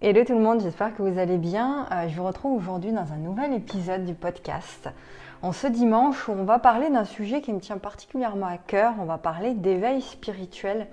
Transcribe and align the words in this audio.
Hello 0.00 0.22
tout 0.22 0.34
le 0.34 0.40
monde, 0.40 0.60
j'espère 0.60 0.94
que 0.94 1.02
vous 1.02 1.18
allez 1.18 1.38
bien. 1.38 1.88
Euh, 1.90 2.08
je 2.08 2.14
vous 2.14 2.24
retrouve 2.24 2.56
aujourd'hui 2.56 2.92
dans 2.92 3.12
un 3.12 3.16
nouvel 3.16 3.52
épisode 3.52 4.04
du 4.04 4.14
podcast. 4.14 4.88
En 5.42 5.50
ce 5.50 5.66
dimanche, 5.66 6.28
on 6.28 6.44
va 6.44 6.60
parler 6.60 6.88
d'un 6.88 7.04
sujet 7.04 7.40
qui 7.40 7.52
me 7.52 7.58
tient 7.58 7.78
particulièrement 7.78 8.46
à 8.46 8.58
cœur. 8.58 8.94
On 9.00 9.06
va 9.06 9.18
parler 9.18 9.54
d'éveil 9.54 10.00
spirituel 10.00 10.86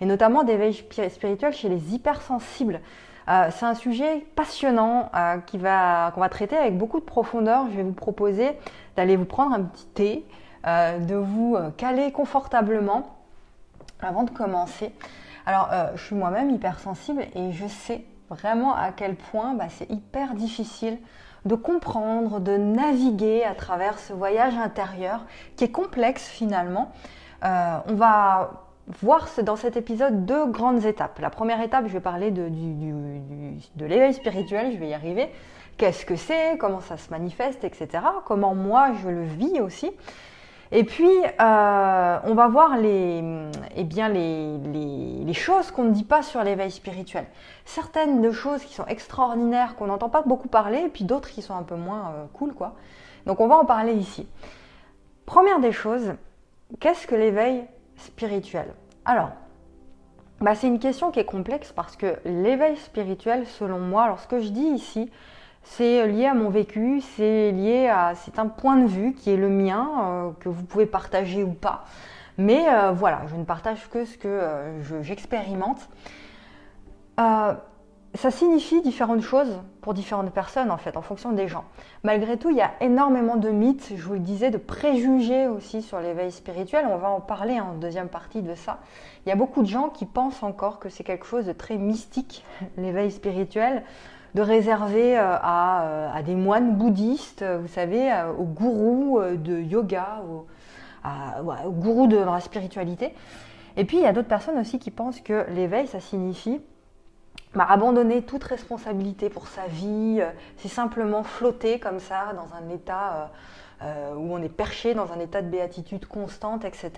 et 0.00 0.06
notamment 0.06 0.44
d'éveil 0.44 0.74
spirituel 0.74 1.52
chez 1.54 1.68
les 1.68 1.92
hypersensibles. 1.92 2.82
Euh, 3.28 3.48
c'est 3.50 3.66
un 3.66 3.74
sujet 3.74 4.24
passionnant 4.36 5.10
euh, 5.16 5.38
va, 5.54 6.12
qu'on 6.14 6.20
va 6.20 6.28
traiter 6.28 6.56
avec 6.56 6.78
beaucoup 6.78 7.00
de 7.00 7.04
profondeur. 7.04 7.66
Je 7.72 7.78
vais 7.78 7.82
vous 7.82 7.94
proposer 7.94 8.52
d'aller 8.96 9.16
vous 9.16 9.24
prendre 9.24 9.56
un 9.56 9.62
petit 9.62 9.86
thé, 9.86 10.24
de 10.64 11.16
vous 11.16 11.56
caler 11.76 12.12
confortablement 12.12 13.16
avant 14.00 14.22
de 14.22 14.30
commencer. 14.30 14.92
Alors, 15.46 15.68
je 15.96 16.02
suis 16.04 16.14
moi-même 16.14 16.50
hypersensible 16.50 17.22
et 17.34 17.50
je 17.52 17.66
sais 17.66 18.04
vraiment 18.30 18.74
à 18.74 18.92
quel 18.92 19.16
point 19.16 19.54
bah, 19.54 19.66
c'est 19.68 19.90
hyper 19.90 20.34
difficile 20.34 20.98
de 21.44 21.54
comprendre, 21.54 22.40
de 22.40 22.56
naviguer 22.56 23.44
à 23.44 23.54
travers 23.54 23.98
ce 23.98 24.12
voyage 24.12 24.56
intérieur 24.56 25.24
qui 25.56 25.64
est 25.64 25.70
complexe 25.70 26.28
finalement. 26.28 26.90
Euh, 27.44 27.78
on 27.88 27.94
va 27.94 28.66
voir 29.00 29.28
dans 29.42 29.56
cet 29.56 29.76
épisode 29.76 30.26
deux 30.26 30.46
grandes 30.46 30.84
étapes. 30.84 31.18
La 31.20 31.30
première 31.30 31.60
étape, 31.60 31.86
je 31.86 31.92
vais 31.92 32.00
parler 32.00 32.30
de, 32.30 32.50
l'éveil 33.78 34.14
spirituel, 34.14 34.72
je 34.72 34.78
vais 34.78 34.88
y 34.88 34.94
arriver. 34.94 35.28
Qu'est-ce 35.76 36.06
que 36.06 36.16
c'est, 36.16 36.56
comment 36.58 36.80
ça 36.80 36.96
se 36.96 37.10
manifeste, 37.10 37.62
etc. 37.64 37.88
Comment 38.24 38.54
moi 38.54 38.92
je 39.02 39.08
le 39.08 39.24
vis 39.24 39.60
aussi. 39.60 39.90
Et 40.72 40.84
puis, 40.84 41.10
euh, 41.40 42.18
on 42.24 42.34
va 42.34 42.48
voir 42.48 42.76
les, 42.76 43.22
eh 43.76 43.84
bien, 43.84 44.08
les, 44.08 45.32
choses 45.34 45.70
qu'on 45.70 45.84
ne 45.84 45.90
dit 45.90 46.04
pas 46.04 46.22
sur 46.22 46.42
l'éveil 46.42 46.70
spirituel. 46.70 47.26
Certaines 47.64 48.22
de 48.22 48.30
choses 48.30 48.64
qui 48.64 48.74
sont 48.74 48.86
extraordinaires, 48.86 49.76
qu'on 49.76 49.86
n'entend 49.86 50.08
pas 50.08 50.22
beaucoup 50.22 50.48
parler, 50.48 50.78
et 50.78 50.88
puis 50.88 51.04
d'autres 51.04 51.28
qui 51.28 51.42
sont 51.42 51.54
un 51.54 51.62
peu 51.62 51.76
moins 51.76 52.12
euh, 52.14 52.24
cool, 52.32 52.54
quoi. 52.54 52.74
Donc, 53.26 53.40
on 53.40 53.48
va 53.48 53.56
en 53.56 53.64
parler 53.64 53.92
ici. 53.92 54.26
Première 55.26 55.60
des 55.60 55.72
choses, 55.72 56.14
qu'est-ce 56.80 57.06
que 57.06 57.14
l'éveil 57.14 57.64
spirituel? 57.96 58.72
Alors, 59.04 59.30
bah, 60.40 60.54
c'est 60.54 60.66
une 60.66 60.78
question 60.78 61.10
qui 61.10 61.20
est 61.20 61.24
complexe 61.24 61.72
parce 61.72 61.96
que 61.96 62.16
l'éveil 62.24 62.76
spirituel, 62.76 63.46
selon 63.46 63.78
moi, 63.78 64.04
alors 64.04 64.20
ce 64.20 64.26
que 64.26 64.40
je 64.40 64.48
dis 64.48 64.66
ici, 64.66 65.10
c'est 65.62 66.06
lié 66.06 66.26
à 66.26 66.34
mon 66.34 66.48
vécu, 66.48 67.00
c'est 67.00 67.50
lié 67.52 67.88
à, 67.88 68.14
c'est 68.14 68.38
un 68.38 68.46
point 68.46 68.76
de 68.76 68.86
vue 68.86 69.14
qui 69.14 69.30
est 69.30 69.36
le 69.36 69.48
mien, 69.48 69.88
euh, 69.98 70.30
que 70.40 70.48
vous 70.48 70.62
pouvez 70.64 70.86
partager 70.86 71.42
ou 71.42 71.52
pas. 71.52 71.84
Mais 72.38 72.66
euh, 72.68 72.92
voilà, 72.92 73.22
je 73.28 73.36
ne 73.36 73.44
partage 73.44 73.88
que 73.88 74.04
ce 74.04 74.18
que 74.18 74.28
euh, 74.28 75.02
j'expérimente. 75.02 75.88
ça 77.16 78.30
signifie 78.30 78.82
différentes 78.82 79.22
choses 79.22 79.60
pour 79.80 79.94
différentes 79.94 80.30
personnes 80.30 80.70
en 80.70 80.76
fait, 80.76 80.96
en 80.96 81.02
fonction 81.02 81.32
des 81.32 81.48
gens. 81.48 81.64
Malgré 82.02 82.36
tout, 82.36 82.50
il 82.50 82.56
y 82.56 82.62
a 82.62 82.72
énormément 82.80 83.36
de 83.36 83.50
mythes, 83.50 83.92
je 83.96 84.02
vous 84.02 84.14
le 84.14 84.20
disais, 84.20 84.50
de 84.50 84.58
préjugés 84.58 85.46
aussi 85.48 85.82
sur 85.82 86.00
l'éveil 86.00 86.32
spirituel. 86.32 86.86
On 86.90 86.98
va 86.98 87.10
en 87.10 87.20
parler 87.20 87.60
en 87.60 87.74
deuxième 87.74 88.08
partie 88.08 88.42
de 88.42 88.54
ça. 88.54 88.78
Il 89.24 89.28
y 89.28 89.32
a 89.32 89.36
beaucoup 89.36 89.62
de 89.62 89.68
gens 89.68 89.88
qui 89.88 90.06
pensent 90.06 90.42
encore 90.42 90.78
que 90.78 90.88
c'est 90.88 91.04
quelque 91.04 91.26
chose 91.26 91.46
de 91.46 91.52
très 91.52 91.76
mystique, 91.76 92.44
l'éveil 92.76 93.10
spirituel 93.10 93.82
de 94.36 94.42
réserver 94.42 95.18
euh, 95.18 95.22
euh, 95.22 96.08
à, 96.14 96.22
des 96.22 96.34
moines 96.34 96.76
bouddhistes, 96.76 97.42
vous 97.42 97.68
savez, 97.68 98.12
euh, 98.12 98.30
aux 98.38 98.44
gourous 98.44 99.18
de 99.34 99.58
yoga, 99.58 100.22
gourous 101.66 102.06
de 102.06 102.16
la 102.16 102.40
spiritualité. 102.40 103.14
Et 103.76 103.84
puis 103.84 103.98
il 103.98 104.02
y 104.02 104.06
a 104.06 104.12
d'autres 104.12 104.28
personnes 104.28 104.58
aussi 104.58 104.78
qui 104.78 104.90
pensent 104.90 105.20
que 105.20 105.46
l'éveil, 105.50 105.86
ça 105.86 106.00
signifie 106.00 106.60
bah, 107.54 107.66
abandonner 107.68 108.22
toute 108.22 108.44
responsabilité 108.44 109.28
pour 109.28 109.48
sa 109.48 109.66
vie, 109.66 110.22
c'est 110.56 110.68
simplement 110.68 111.22
flotter 111.22 111.78
comme 111.78 112.00
ça 112.00 112.32
dans 112.34 112.54
un 112.54 112.74
état 112.74 113.30
où 113.82 114.34
on 114.34 114.42
est 114.42 114.48
perché, 114.48 114.94
dans 114.94 115.12
un 115.12 115.20
état 115.20 115.42
de 115.42 115.48
béatitude 115.48 116.06
constante, 116.06 116.64
etc. 116.64 116.90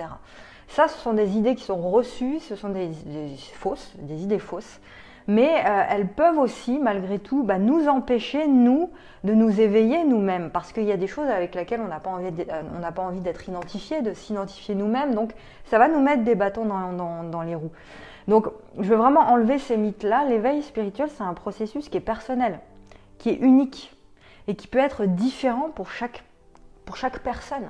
Ça, 0.69 0.87
ce 0.87 0.99
sont 0.99 1.15
des 1.15 1.37
idées 1.37 1.55
qui 1.55 1.65
sont 1.65 1.91
reçues, 1.91 2.41
ce 2.41 2.55
sont 2.55 2.69
des 2.69 2.91
fausses, 3.55 3.93
des 3.99 4.23
idées 4.23 4.39
fausses 4.39 4.81
mais 5.29 5.63
euh, 5.67 5.83
elles 5.91 6.09
peuvent 6.09 6.39
aussi, 6.39 6.79
malgré 6.79 7.19
tout, 7.19 7.43
bah, 7.43 7.59
nous 7.59 7.87
empêcher, 7.87 8.49
nous, 8.49 8.91
de 9.25 9.35
nous 9.35 9.61
éveiller 9.61 10.03
nous-mêmes, 10.05 10.51
parce 10.51 10.73
qu'il 10.73 10.85
y 10.85 10.93
a 10.93 10.97
des 10.97 11.07
choses 11.07 11.29
avec 11.29 11.55
lesquelles 11.55 11.83
on 11.83 11.89
n'a 11.89 12.01
pas 12.01 12.11
envie 12.11 12.33
euh, 12.49 13.21
d'être 13.21 13.47
identifié, 13.47 14.01
de 14.01 14.15
s'identifier 14.15 14.75
nous-mêmes, 14.75 15.15
donc 15.15 15.33
ça 15.67 15.79
va 15.79 15.87
nous 15.89 16.01
mettre 16.01 16.25
des 16.25 16.35
bâtons 16.35 16.65
dans, 16.65 17.43
les 17.43 17.55
roues. 17.55 17.71
Donc 18.27 18.47
je 18.79 18.89
veux 18.89 18.97
vraiment 18.97 19.21
enlever 19.21 19.59
ces 19.59 19.77
mythes-là. 19.77 20.25
L'éveil 20.25 20.63
spirituel, 20.63 21.11
c'est 21.11 21.25
un 21.25 21.35
processus 21.35 21.91
qui 21.91 21.99
est 21.99 22.01
personnel, 22.01 22.61
qui 23.19 23.29
est 23.29 23.37
unique, 23.37 23.95
et 24.47 24.55
qui 24.55 24.67
peut 24.67 24.79
être 24.79 25.05
différent 25.05 25.69
pour 25.75 25.91
chaque 25.91 26.23
personne. 27.23 27.69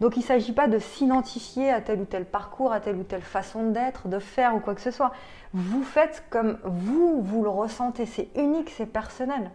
Donc 0.00 0.16
il 0.16 0.20
ne 0.20 0.24
s'agit 0.24 0.52
pas 0.52 0.68
de 0.68 0.78
s'identifier 0.78 1.70
à 1.70 1.80
tel 1.80 2.00
ou 2.00 2.04
tel 2.04 2.26
parcours, 2.26 2.72
à 2.72 2.80
telle 2.80 2.96
ou 2.96 3.02
telle 3.02 3.22
façon 3.22 3.70
d'être, 3.70 4.08
de 4.08 4.18
faire 4.18 4.54
ou 4.54 4.60
quoi 4.60 4.74
que 4.74 4.80
ce 4.80 4.90
soit. 4.90 5.12
Vous 5.54 5.82
faites 5.82 6.24
comme 6.28 6.58
vous, 6.64 7.22
vous 7.22 7.42
le 7.42 7.48
ressentez. 7.48 8.04
C'est 8.04 8.28
unique, 8.36 8.70
c'est 8.70 8.86
personnel. 8.86 9.50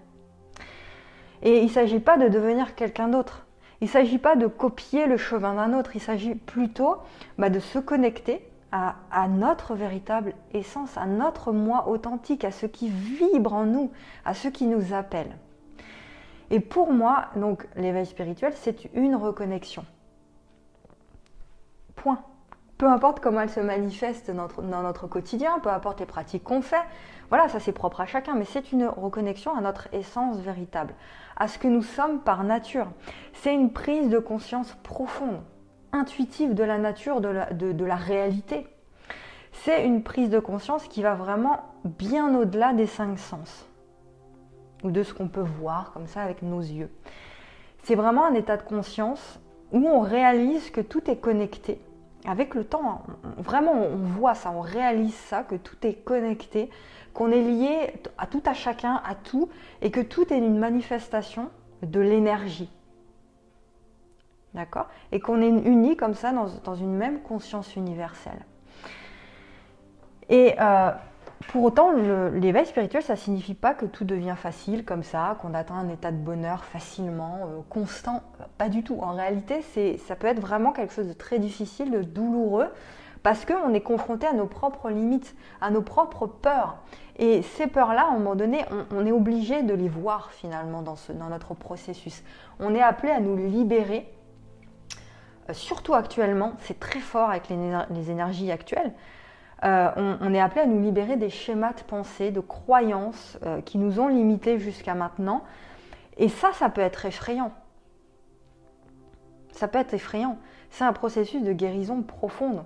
Et 1.44 1.60
il 1.60 1.66
ne 1.66 1.70
s'agit 1.70 2.00
pas 2.00 2.18
de 2.18 2.28
devenir 2.28 2.76
quelqu'un 2.76 3.08
d'autre. 3.08 3.46
Il 3.82 3.86
ne 3.86 3.90
s'agit 3.90 4.20
pas 4.20 4.36
de 4.36 4.48
copier 4.48 5.08
le 5.08 5.18
chemin 5.18 5.56
d'un 5.56 5.78
autre. 5.78 5.96
Il 5.96 6.02
s'agit 6.02 6.36
plutôt 6.36 6.98
bah, 7.38 7.50
de 7.50 7.60
se 7.60 7.80
connecter 7.80 8.48
à, 8.72 8.96
à, 9.12 9.28
notre 9.28 9.76
véritable 9.76 10.34
essence, 10.54 10.98
à 10.98 11.06
notre 11.06 11.52
moi 11.52 11.88
authentique, 11.88 12.46
à 12.46 12.52
ce 12.52 12.66
qui 12.66 12.90
vibre 12.90 13.54
en 13.54 13.66
nous, 13.66 13.92
à 14.24 14.34
ce 14.34 14.48
qui 14.48 14.66
nous 14.66 14.94
appelle. 14.94 15.36
Et 16.52 16.60
pour 16.60 16.92
moi, 16.92 17.28
donc 17.36 17.68
l'éveil 17.76 18.06
spirituel, 18.06 18.54
c'est 18.56 18.90
une 18.94 19.16
reconnexion. 19.16 19.86
Peu 22.78 22.88
importe 22.88 23.20
comment 23.20 23.42
elle 23.42 23.50
se 23.52 23.60
manifeste 23.60 24.32
dans 24.32 24.82
notre, 24.82 25.06
quotidien, 25.06 25.60
peu 25.60 25.70
importe 25.70 26.00
les 26.00 26.08
pratiques 26.08 26.44
qu'on 26.44 26.64
fait, 26.64 26.82
voilà, 27.30 27.48
ça 27.48 27.60
c'est 27.60 27.74
propre 27.74 28.02
à 28.02 28.08
chacun, 28.08 28.34
mais 28.34 28.44
c'est 28.44 28.72
une 28.72 28.88
reconnexion 28.88 29.56
à 29.56 29.62
notre 29.62 29.88
essence 29.94 30.38
véritable, 30.38 30.96
à 31.38 31.48
ce 31.48 31.60
que 31.60 31.68
nous 31.68 31.84
sommes 31.84 32.22
par 32.22 32.44
nature. 32.44 32.88
C'est 33.34 33.54
une 33.54 33.72
prise 33.72 34.10
de 34.10 34.18
conscience 34.18 34.76
profonde, 34.82 35.42
intuitive 35.92 36.56
de 36.56 36.64
la 36.64 36.80
nature, 36.80 37.22
de 37.22 37.28
la, 37.28 37.46
de 37.54 37.86
la 37.86 37.96
réalité. 37.96 38.66
C'est 39.52 39.86
une 39.86 40.02
prise 40.02 40.32
de 40.32 40.40
conscience 40.40 40.88
qui 40.88 41.04
va 41.04 41.14
vraiment 41.14 41.60
bien 41.86 42.36
au-delà 42.36 42.74
des 42.74 42.88
cinq 42.88 43.20
sens, 43.20 43.68
ou 44.84 44.90
de 44.90 45.04
ce 45.04 45.14
qu'on 45.14 45.28
peut 45.28 45.46
voir 45.60 45.92
comme 45.94 46.08
ça 46.08 46.24
avec 46.24 46.42
nos 46.42 46.62
yeux. 46.62 46.90
C'est 47.84 47.94
vraiment 47.94 48.26
un 48.26 48.34
état 48.34 48.58
de 48.58 48.64
conscience 48.64 49.40
où 49.72 49.88
on 49.88 50.00
réalise 50.00 50.72
que 50.72 50.82
tout 50.82 51.10
est 51.12 51.18
connecté 51.18 51.80
avec 52.26 52.56
le 52.56 52.64
temps, 52.64 53.04
vraiment, 53.38 53.74
on 53.74 53.98
voit 53.98 54.36
ça, 54.36 54.52
on 54.52 54.62
réalise 54.62 55.16
ça, 55.16 55.44
que 55.44 55.56
tout 55.56 55.76
est 55.84 55.96
connecté, 55.96 56.70
qu'on 57.14 57.32
est 57.32 57.42
lié 57.42 57.94
à 58.18 58.28
tout 58.28 58.44
à 58.46 58.54
chacun, 58.54 59.02
à 59.06 59.16
tout, 59.16 59.50
et 59.82 59.92
que 59.92 60.02
tout 60.02 60.32
est 60.32 60.38
une 60.38 60.58
manifestation 60.58 61.50
de 61.82 62.00
l'énergie. 62.00 62.70
D'accord? 64.54 64.88
Et 65.12 65.20
qu'on 65.20 65.42
est 65.42 65.48
unis 65.48 65.96
comme 65.96 66.14
ça 66.14 66.32
dans, 66.32 66.76
une 66.76 66.94
même 66.94 67.22
conscience 67.22 67.76
universelle. 67.76 68.46
Et 70.30 70.56
euh, 70.60 70.92
pour 71.48 71.64
autant, 71.64 71.92
l'éveil 72.34 72.66
spirituel, 72.66 73.02
ça 73.02 73.14
ne 73.14 73.18
signifie 73.18 73.54
pas 73.54 73.74
que 73.74 73.86
tout 73.86 74.06
devient 74.06 74.36
facile 74.38 74.84
comme 74.86 75.04
ça, 75.04 75.38
qu'on 75.42 75.54
atteint 75.54 75.76
un 75.76 75.90
état 75.90 76.12
de 76.12 76.18
bonheur 76.18 76.64
facilement, 76.66 77.40
euh, 77.44 77.62
constant. 77.70 78.22
Pas 78.58 78.70
du 78.70 78.84
tout. 78.84 78.98
En 79.02 79.14
réalité, 79.14 79.62
ça 79.98 80.16
peut 80.16 80.28
être 80.28 80.40
vraiment 80.40 80.72
quelque 80.72 80.94
chose 80.94 81.08
de 81.08 81.14
très 81.14 81.40
difficile, 81.40 81.92
de 81.92 82.02
douloureux, 82.02 82.68
parce 83.24 83.46
qu'on 83.46 83.74
est 83.74 83.82
confronté 83.82 84.28
à 84.28 84.34
nos 84.34 84.48
propres 84.48 84.90
limites, 84.90 85.36
à 85.62 85.72
nos 85.72 85.82
propres 85.82 86.28
peurs. 86.28 86.78
Et 87.18 87.42
ces 87.44 87.68
peurs-là, 87.68 88.04
à 88.04 88.10
un 88.10 88.18
moment 88.18 88.36
donné, 88.36 88.66
on, 88.92 89.06
est 89.06 89.12
obligé 89.12 89.64
de 89.64 89.74
les 89.74 89.90
voir 89.90 90.32
finalement 90.32 90.82
dans, 90.82 90.98
notre 91.30 91.54
processus. 91.54 92.24
On 92.60 92.74
est 92.74 92.82
appelé 92.82 93.12
à 93.12 93.20
nous 93.20 93.38
libérer, 93.38 94.12
euh, 95.50 95.54
surtout 95.54 95.94
actuellement, 95.94 96.54
c'est 96.60 96.80
très 96.80 97.00
fort 97.00 97.30
avec 97.30 97.50
les 97.50 98.12
énergies 98.12 98.52
actuelles. 98.52 98.94
Euh, 99.64 100.18
on, 100.20 100.34
est 100.34 100.40
appelé 100.40 100.62
à 100.62 100.66
nous 100.66 100.82
libérer 100.82 101.18
des 101.18 101.30
schémas 101.30 101.74
de 101.74 101.82
pensée, 101.82 102.32
de 102.32 102.40
croyances 102.40 103.38
euh, 103.46 103.62
qui 103.62 103.78
nous 103.78 104.00
ont 104.00 104.08
limités 104.08 104.58
jusqu'à 104.58 104.96
maintenant. 104.96 105.44
Et 106.18 106.30
ça, 106.30 106.52
ça 106.54 106.70
peut 106.70 106.82
être 106.82 107.06
effrayant. 107.06 107.52
Ça 109.52 109.68
peut 109.68 109.78
être 109.78 109.94
effrayant. 109.94 110.38
C'est 110.72 110.84
un 110.84 110.94
processus 110.94 111.44
de 111.44 111.54
guérison 111.54 112.02
profonde 112.02 112.64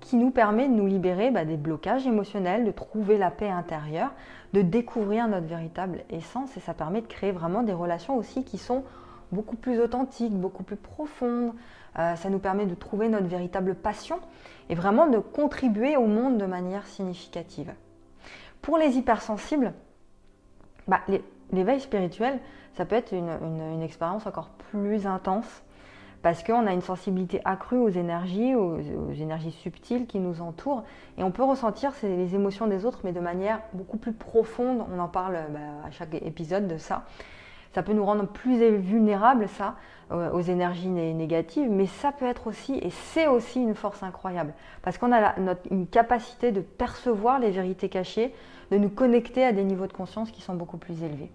qui 0.00 0.16
nous 0.16 0.30
permet 0.30 0.68
de 0.68 0.74
nous 0.74 0.86
libérer 0.86 1.30
bah, 1.30 1.46
des 1.46 1.56
blocages 1.56 2.06
émotionnels, 2.06 2.64
de 2.64 2.70
trouver 2.70 3.16
la 3.16 3.30
paix 3.30 3.48
intérieure, 3.48 4.12
de 4.52 4.60
découvrir 4.60 5.28
notre 5.28 5.46
véritable 5.46 6.04
essence. 6.10 6.54
Et 6.56 6.60
ça 6.60 6.74
permet 6.74 7.00
de 7.00 7.06
créer 7.06 7.32
vraiment 7.32 7.62
des 7.62 7.72
relations 7.72 8.16
aussi 8.16 8.44
qui 8.44 8.58
sont 8.58 8.84
beaucoup 9.32 9.56
plus 9.56 9.80
authentiques, 9.80 10.32
beaucoup 10.32 10.62
plus 10.62 10.76
profondes. 10.76 11.52
Euh, 11.98 12.14
ça 12.16 12.28
nous 12.28 12.38
permet 12.38 12.66
de 12.66 12.74
trouver 12.74 13.08
notre 13.08 13.26
véritable 13.26 13.74
passion 13.74 14.18
et 14.68 14.74
vraiment 14.74 15.06
de 15.06 15.18
contribuer 15.18 15.96
au 15.96 16.06
monde 16.06 16.38
de 16.38 16.46
manière 16.46 16.86
significative. 16.86 17.72
Pour 18.60 18.78
les 18.78 18.98
hypersensibles, 18.98 19.72
bah, 20.88 21.00
l'éveil 21.52 21.80
spirituel, 21.80 22.38
ça 22.74 22.84
peut 22.84 22.96
être 22.96 23.12
une, 23.12 23.82
expérience 23.82 24.26
encore 24.26 24.48
plus 24.70 25.06
intense 25.06 25.62
parce 26.22 26.42
qu'on 26.42 26.66
a 26.66 26.72
une 26.72 26.82
sensibilité 26.82 27.40
accrue 27.44 27.78
aux 27.78 27.88
énergies, 27.88 28.54
aux, 28.54 28.80
énergies 29.12 29.52
subtiles 29.52 30.06
qui 30.06 30.18
nous 30.18 30.40
entourent, 30.40 30.82
et 31.18 31.22
on 31.22 31.30
peut 31.30 31.44
ressentir 31.44 31.92
les 32.02 32.34
émotions 32.34 32.66
des 32.66 32.84
autres, 32.84 33.00
mais 33.04 33.12
de 33.12 33.20
manière 33.20 33.60
beaucoup 33.74 33.96
plus 33.96 34.12
profonde. 34.12 34.84
On 34.92 34.98
en 34.98 35.06
parle 35.06 35.38
bah, 35.50 35.60
à 35.86 35.90
chaque 35.92 36.14
épisode 36.14 36.66
de 36.66 36.78
ça. 36.78 37.04
Ça 37.76 37.82
peut 37.82 37.92
nous 37.92 38.06
rendre 38.06 38.26
plus 38.26 38.56
vulnérables, 38.78 39.48
ça, 39.48 39.74
euh, 40.10 40.30
aux 40.30 40.40
énergies 40.40 40.88
négatives, 40.88 41.70
mais 41.70 41.84
ça 41.84 42.10
peut 42.10 42.24
être 42.24 42.46
aussi, 42.46 42.78
et 42.78 42.88
c'est 42.88 43.26
aussi 43.26 43.60
une 43.60 43.74
force 43.74 44.02
incroyable, 44.02 44.54
parce 44.80 44.96
qu'on 44.96 45.12
a 45.12 45.34
une 45.70 45.86
capacité 45.86 46.52
de 46.52 46.62
percevoir 46.62 47.38
les 47.38 47.50
vérités 47.50 47.90
cachées, 47.90 48.32
de 48.70 48.78
nous 48.78 48.88
connecter 48.88 49.44
à 49.44 49.52
des 49.52 49.62
niveaux 49.62 49.86
de 49.86 49.92
conscience 49.92 50.30
qui 50.30 50.40
sont 50.40 50.54
beaucoup 50.54 50.78
plus 50.78 51.02
élevés. 51.02 51.30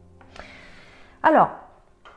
Alors, 1.21 1.51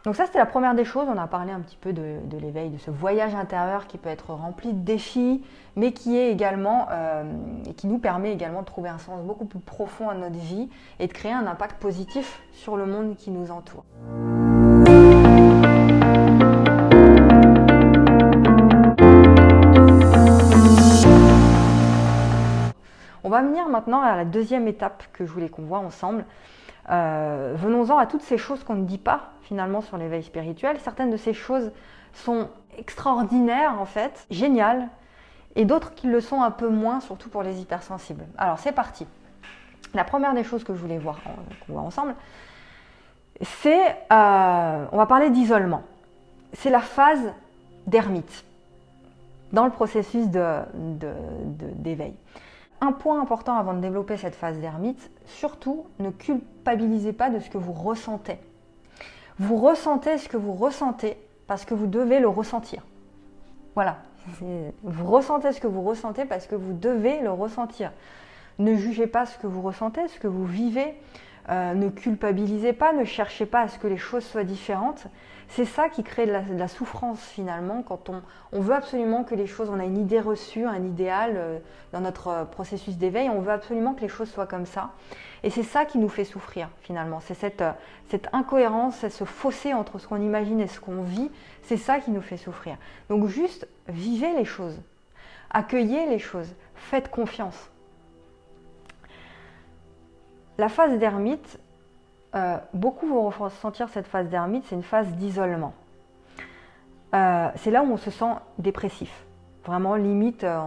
donc 0.04 0.16
ça 0.16 0.26
c'était 0.26 0.38
la 0.38 0.44
première 0.44 0.74
des 0.74 0.84
choses, 0.84 1.08
on 1.08 1.16
a 1.16 1.26
parlé 1.26 1.50
un 1.50 1.60
petit 1.60 1.78
peu 1.80 1.94
de, 1.94 2.18
l'éveil, 2.38 2.68
de 2.68 2.76
ce 2.76 2.90
voyage 2.90 3.34
intérieur 3.34 3.86
qui 3.86 3.96
peut 3.96 4.10
être 4.10 4.34
rempli 4.34 4.74
de 4.74 4.78
défis, 4.84 5.42
mais 5.76 5.92
qui 5.92 6.18
est 6.18 6.30
également, 6.30 6.88
euh, 6.90 7.24
et 7.66 7.72
qui 7.72 7.86
nous 7.86 7.98
permet 7.98 8.30
également 8.30 8.60
de 8.60 8.66
trouver 8.66 8.90
un 8.90 8.98
sens 8.98 9.22
beaucoup 9.22 9.46
plus 9.46 9.60
profond 9.60 10.10
à 10.10 10.14
notre 10.14 10.36
vie 10.36 10.68
et 11.00 11.06
de 11.06 11.12
créer 11.14 11.32
un 11.32 11.46
impact 11.46 11.80
positif 11.80 12.42
sur 12.52 12.76
le 12.76 12.84
monde 12.84 13.16
qui 13.16 13.30
nous 13.30 13.50
entoure. 13.50 13.84
On 23.26 23.30
va 23.30 23.40
venir 23.40 23.68
maintenant 23.70 24.02
à 24.02 24.16
la 24.16 24.26
deuxième 24.26 24.68
étape 24.68 25.04
que 25.14 25.24
je 25.24 25.32
voulais 25.32 25.48
qu'on 25.48 25.62
voit 25.62 25.78
ensemble. 25.78 26.26
Euh, 26.90 27.54
venons-en 27.56 27.96
à 27.96 28.06
toutes 28.06 28.22
ces 28.22 28.36
choses 28.36 28.62
qu'on 28.62 28.74
ne 28.74 28.84
dit 28.84 28.98
pas 28.98 29.32
finalement 29.42 29.80
sur 29.80 29.96
l'éveil 29.96 30.22
spirituel. 30.22 30.78
Certaines 30.80 31.10
de 31.10 31.16
ces 31.16 31.32
choses 31.32 31.72
sont 32.12 32.48
extraordinaires 32.78 33.76
en 33.80 33.86
fait, 33.86 34.26
géniales, 34.30 34.88
et 35.56 35.64
d'autres 35.64 35.94
qui 35.94 36.08
le 36.08 36.20
sont 36.20 36.42
un 36.42 36.50
peu 36.50 36.68
moins, 36.68 37.00
surtout 37.00 37.28
pour 37.28 37.42
les 37.42 37.60
hypersensibles. 37.60 38.24
Alors 38.36 38.58
c'est 38.58 38.72
parti. 38.72 39.06
La 39.94 40.04
première 40.04 40.34
des 40.34 40.44
choses 40.44 40.64
que 40.64 40.74
je 40.74 40.80
voulais 40.80 40.98
voir, 40.98 41.20
ensemble, 41.74 42.14
c'est, 43.40 43.96
euh, 44.12 44.86
on 44.90 44.96
va 44.96 45.06
parler 45.06 45.30
d'isolement. 45.30 45.82
C'est 46.52 46.70
la 46.70 46.80
phase 46.80 47.32
d'ermite 47.86 48.44
dans 49.52 49.64
le 49.64 49.70
processus 49.70 50.26
d'éveil. 50.26 52.14
Un 52.84 52.92
point 52.92 53.20
important 53.20 53.56
avant 53.56 53.74
de 53.74 53.80
développer 53.80 54.16
cette 54.16 54.34
phase 54.34 54.58
d'ermite, 54.58 55.10
surtout 55.26 55.86
ne 55.98 56.10
culpabilisez 56.10 57.12
pas 57.12 57.30
de 57.30 57.40
ce 57.40 57.50
que 57.50 57.58
vous 57.58 57.72
ressentez. 57.72 58.38
Vous 59.38 59.56
ressentez 59.56 60.18
ce 60.18 60.28
que 60.28 60.36
vous 60.36 60.52
ressentez 60.52 61.16
parce 61.46 61.64
que 61.64 61.74
vous 61.74 61.86
devez 61.86 62.20
le 62.20 62.28
ressentir. 62.28 62.82
Voilà. 63.74 63.98
Vous 64.82 65.10
ressentez 65.10 65.52
ce 65.52 65.60
que 65.60 65.66
vous 65.66 65.82
ressentez 65.82 66.24
parce 66.24 66.46
que 66.46 66.54
vous 66.54 66.72
devez 66.72 67.20
le 67.20 67.30
ressentir. 67.30 67.92
Ne 68.58 68.74
jugez 68.76 69.06
pas 69.06 69.26
ce 69.26 69.36
que 69.38 69.46
vous 69.46 69.60
ressentez, 69.60 70.06
ce 70.08 70.18
que 70.18 70.28
vous 70.28 70.46
vivez. 70.46 70.94
Euh, 71.50 71.74
ne 71.74 71.88
culpabilisez 71.90 72.72
pas, 72.72 72.92
ne 72.92 73.04
cherchez 73.04 73.44
pas 73.44 73.62
à 73.62 73.68
ce 73.68 73.78
que 73.78 73.86
les 73.86 73.98
choses 73.98 74.24
soient 74.24 74.44
différentes. 74.44 75.06
C'est 75.48 75.64
ça 75.64 75.88
qui 75.88 76.02
crée 76.02 76.26
de 76.26 76.32
la, 76.32 76.68
souffrance 76.68 77.20
finalement 77.20 77.82
quand 77.82 78.10
on, 78.10 78.60
veut 78.60 78.74
absolument 78.74 79.24
que 79.24 79.34
les 79.34 79.46
choses, 79.46 79.70
on 79.70 79.78
a 79.78 79.84
une 79.84 79.98
idée 79.98 80.20
reçue, 80.20 80.64
un 80.64 80.82
idéal 80.82 81.34
euh, 81.36 81.58
dans 81.92 82.00
notre 82.00 82.28
euh, 82.28 82.44
processus 82.44 82.96
d'éveil, 82.96 83.28
on 83.28 83.40
veut 83.40 83.52
absolument 83.52 83.94
que 83.94 84.00
les 84.00 84.08
choses 84.08 84.30
soient 84.30 84.46
comme 84.46 84.66
ça. 84.66 84.90
Et 85.42 85.50
c'est 85.50 85.62
ça 85.62 85.84
qui 85.84 85.98
nous 85.98 86.08
fait 86.08 86.24
souffrir 86.24 86.68
finalement. 86.80 87.20
C'est 87.20 87.34
cette, 87.34 87.62
cette 88.08 88.28
incohérence, 88.32 89.06
ce 89.08 89.24
fossé 89.24 89.74
entre 89.74 89.98
ce 89.98 90.08
qu'on 90.08 90.20
imagine 90.20 90.60
et 90.60 90.66
ce 90.66 90.80
qu'on 90.80 91.02
vit, 91.02 91.30
c'est 91.62 91.76
ça 91.76 92.00
qui 92.00 92.10
nous 92.10 92.22
fait 92.22 92.38
souffrir. 92.38 92.76
Donc 93.08 93.26
juste 93.28 93.68
vivez 93.88 94.32
les 94.34 94.46
choses, 94.46 94.80
accueillez 95.50 96.06
les 96.06 96.18
choses, 96.18 96.54
faites 96.74 97.10
confiance. 97.10 97.70
La 100.56 100.68
phase 100.68 100.98
d'ermite, 100.98 101.58
euh, 102.34 102.56
beaucoup 102.72 103.06
vont 103.06 103.28
ressentir 103.28 103.88
cette 103.88 104.06
phase 104.06 104.28
d'ermite, 104.28 104.64
c'est 104.68 104.74
une 104.74 104.82
phase 104.82 105.08
d'isolement. 105.12 105.72
Euh, 107.14 107.48
c'est 107.56 107.70
là 107.70 107.82
où 107.82 107.92
on 107.92 107.96
se 107.96 108.10
sent 108.10 108.32
dépressif. 108.58 109.24
Vraiment, 109.64 109.94
limite, 109.94 110.44
euh, 110.44 110.60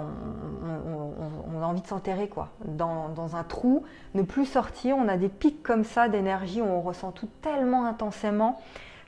on, 1.54 1.62
a 1.62 1.66
envie 1.66 1.82
de 1.82 1.88
s'enterrer, 1.88 2.30
quoi. 2.30 2.50
Dans, 2.66 3.36
un 3.36 3.44
trou, 3.44 3.84
ne 4.16 4.24
plus 4.24 4.46
sortir. 4.46 4.98
On 4.98 5.08
a 5.08 5.18
des 5.18 5.30
pics 5.30 5.62
comme 5.62 5.84
ça 5.84 6.08
d'énergie 6.08 6.62
on 6.62 6.82
ressent 6.82 7.12
tout 7.12 7.28
tellement 7.42 7.86
intensément. 7.86 8.60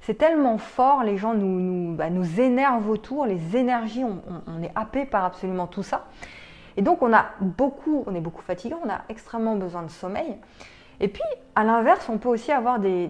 C'est 0.02 0.16
tellement 0.16 0.58
fort, 0.58 1.04
les 1.04 1.18
gens 1.18 1.34
nous, 1.34 1.60
nous, 1.60 1.96
bah, 1.96 2.08
énervent 2.38 2.90
autour, 2.90 3.26
les 3.26 3.58
énergies, 3.58 4.04
on, 4.04 4.64
est 4.64 4.72
happé 4.76 5.06
par 5.06 5.26
absolument 5.26 5.68
tout 5.68 5.84
ça. 5.84 6.06
Et 6.78 6.82
donc 6.82 7.02
on 7.02 7.12
a 7.14 7.26
beaucoup, 7.42 8.04
on 8.08 8.16
est 8.16 8.22
beaucoup 8.22 8.42
fatigué, 8.42 8.76
on 8.82 8.90
a 8.90 9.02
extrêmement 9.10 9.56
besoin 9.56 9.84
de 9.84 9.90
sommeil. 9.90 10.38
Et 11.00 11.08
puis 11.08 11.24
à 11.56 11.64
l'inverse, 11.64 12.08
on 12.10 12.18
peut 12.18 12.30
aussi 12.30 12.52
avoir 12.52 12.80
des, 12.80 13.10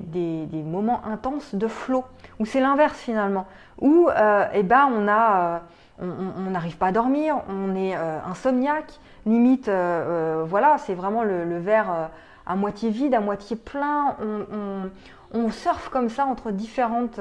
moments 0.65 1.05
intenses 1.05 1.53
de 1.55 1.67
flot, 1.67 2.03
où 2.39 2.45
c'est 2.45 2.59
l'inverse 2.59 2.97
finalement, 2.97 3.45
où 3.79 4.09
euh, 4.09 4.45
eh 4.53 4.63
ben, 4.63 4.89
euh, 4.91 5.59
on 6.01 6.49
n'arrive 6.49 6.77
pas 6.77 6.87
à 6.87 6.91
dormir, 6.91 7.41
on 7.47 7.75
est 7.75 7.95
euh, 7.95 8.19
insomniaque, 8.25 8.99
limite, 9.25 9.69
voilà, 9.69 10.77
c'est 10.79 10.95
vraiment 10.95 11.23
le, 11.23 11.59
verre 11.59 12.09
à 12.47 12.55
moitié 12.55 12.89
vide, 12.89 13.13
à 13.13 13.19
moitié 13.19 13.55
plein. 13.55 14.15
On, 14.19 14.89
on, 15.31 15.51
surfe 15.51 15.89
comme 15.89 16.09
ça 16.09 16.25
entre 16.25 16.49
différentes 16.49 17.19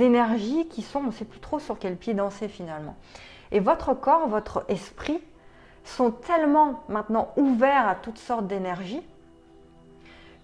énergies 0.00 0.66
qui 0.68 0.82
sont, 0.82 1.00
on 1.00 1.04
ne 1.04 1.12
sait 1.12 1.24
plus 1.24 1.38
trop 1.38 1.60
sur 1.60 1.78
quel 1.78 1.96
pied 1.96 2.14
danser 2.14 2.48
finalement. 2.48 2.96
Et 3.52 3.60
votre 3.60 3.94
corps, 3.94 4.26
votre 4.26 4.64
esprit 4.68 5.20
sont 5.84 6.10
tellement 6.10 6.82
maintenant 6.88 7.28
ouverts 7.36 7.88
à 7.88 7.94
toutes 7.94 8.18
sortes 8.18 8.48
d'énergies 8.48 9.02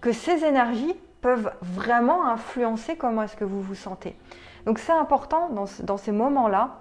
que 0.05 0.11
ces 0.11 0.45
énergies 0.45 0.93
peuvent 1.21 1.51
vraiment 1.63 2.27
influencer 2.27 2.95
comment 2.95 3.23
est-ce 3.23 3.35
que 3.35 3.43
vous 3.43 3.63
vous 3.63 3.73
sentez. 3.73 4.15
Donc 4.67 4.77
c'est 4.77 4.91
important 4.91 5.49
dans, 5.49 5.97
ces 5.97 6.11
moments-là, 6.11 6.77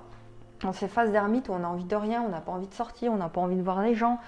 dans 0.60 0.74
ces 0.74 0.88
phases 0.88 1.10
d'ermite 1.10 1.48
où 1.48 1.52
on 1.52 1.64
a 1.64 1.66
envie 1.66 1.86
de 1.86 1.96
rien, 1.96 2.22
on 2.22 2.28
n'a 2.28 2.42
pas 2.42 2.52
envie 2.52 2.66
de 2.66 2.74
sortir, 2.74 3.14
on 3.14 3.16
n'a 3.16 3.30
pas 3.30 3.40
envie 3.40 3.56
de 3.56 3.62
voir 3.62 3.80
les 3.80 3.94
gens, 3.94 4.18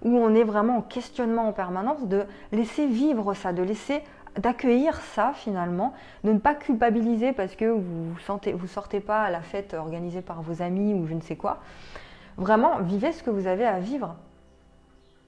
où 0.00 0.16
on 0.16 0.34
est 0.34 0.42
vraiment 0.42 0.78
en 0.78 0.80
questionnement 0.80 1.46
en 1.46 1.52
permanence, 1.52 2.06
de 2.06 2.24
laisser 2.50 2.86
vivre 2.86 3.34
ça, 3.34 3.52
de 3.52 3.62
laisser 3.62 4.02
d'accueillir 4.38 4.96
ça 5.02 5.32
finalement, 5.34 5.92
de 6.24 6.32
ne 6.32 6.38
pas 6.38 6.54
culpabiliser 6.54 7.34
parce 7.34 7.56
que 7.56 7.66
vous 7.66 8.18
sentez, 8.20 8.54
vous 8.54 8.68
sortez 8.68 9.00
pas 9.00 9.20
à 9.20 9.30
la 9.30 9.42
fête 9.42 9.74
organisée 9.74 10.22
par 10.22 10.40
vos 10.40 10.62
amis 10.62 10.94
ou 10.94 11.06
je 11.06 11.12
ne 11.12 11.20
sais 11.20 11.36
quoi, 11.36 11.58
Vraiment, 12.38 12.78
vivez 12.78 13.12
ce 13.12 13.22
que 13.22 13.30
vous 13.30 13.46
avez 13.48 13.66
à 13.66 13.80
vivre. 13.80 14.16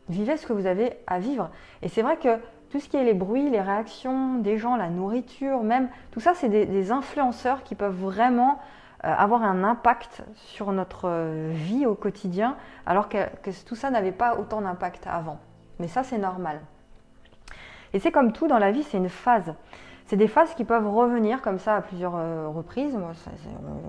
Vivez 0.09 0.39
ce 0.39 0.47
que 0.47 0.55
vous 0.55 0.65
avez 0.65 0.93
à 1.07 1.19
vivre. 1.19 1.51
Et 1.83 1.89
c'est 1.89 2.01
vrai 2.01 2.17
que 2.17 2.39
tout 2.71 2.81
ce 2.81 2.89
qui 2.89 2.97
est 2.97 3.05
les 3.05 3.15
bruits, 3.15 3.49
les 3.51 3.61
réactions 3.61 4.39
des 4.39 4.59
gens, 4.59 4.77
la 4.77 4.89
nourriture, 4.89 5.63
même, 5.63 5.89
tout 6.11 6.21
ça, 6.21 6.35
c'est 6.35 6.49
des, 6.49 6.93
influenceurs 6.93 7.63
qui 7.63 7.75
peuvent 7.75 7.97
vraiment 7.97 8.59
euh, 9.05 9.15
avoir 9.17 9.43
un 9.43 9.65
impact 9.65 10.23
sur 10.35 10.73
notre 10.73 11.09
euh, 11.09 11.51
vie 11.55 11.87
au 11.87 11.95
quotidien, 11.95 12.57
alors 12.87 13.09
que, 13.09 13.19
tout 13.67 13.75
ça 13.75 13.91
n'avait 13.91 14.13
pas 14.13 14.39
autant 14.39 14.61
d'impact 14.61 15.07
avant. 15.07 15.39
Mais 15.79 15.89
ça, 15.89 16.03
c'est 16.03 16.19
normal. 16.19 16.61
Et 17.95 18.01
c'est 18.01 18.13
comme 18.13 18.33
tout 18.33 18.49
dans 18.49 18.59
la 18.59 18.71
vie, 18.71 18.83
c'est 18.83 18.99
une 18.99 19.09
phase. 19.09 19.55
C'est 20.07 20.17
des 20.17 20.29
phases 20.29 20.55
qui 20.55 20.65
peuvent 20.65 20.89
revenir 20.89 21.43
comme 21.43 21.59
ça 21.59 21.77
à 21.77 21.83
plusieurs 21.83 22.17
euh, 22.17 22.49
reprises. 22.49 22.97
Moi, 22.97 23.13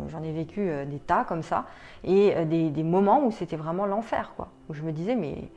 j'en 0.10 0.22
ai 0.22 0.32
vécu 0.32 0.70
des 0.86 1.00
tas 1.00 1.24
comme 1.24 1.44
ça. 1.44 1.66
Et 2.04 2.34
euh, 2.36 2.46
des, 2.46 2.84
moments 2.84 3.24
où 3.24 3.32
c'était 3.32 3.56
vraiment 3.56 3.86
l'enfer, 3.86 4.34
quoi. 4.36 4.50
Où 4.70 4.74
je 4.74 4.84
me 4.84 4.92
disais, 4.92 5.16
mais 5.16 5.50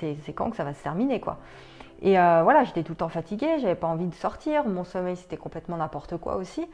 c'est 0.00 0.32
quand 0.32 0.50
que 0.50 0.56
ça 0.56 0.64
va 0.64 0.74
se 0.74 0.82
terminer, 0.82 1.20
quoi. 1.20 1.38
Et 2.02 2.14
voilà, 2.14 2.64
j'étais 2.64 2.82
tout 2.82 2.92
le 2.92 2.96
temps 2.96 3.08
fatiguée, 3.08 3.58
j'avais 3.60 3.74
pas 3.74 3.86
envie 3.86 4.06
de 4.06 4.14
sortir, 4.14 4.66
mon 4.66 4.84
sommeil 4.84 5.16
c'était 5.16 5.36
complètement 5.36 5.76
n'importe 5.76 6.16
quoi 6.16 6.36
aussi. 6.36 6.66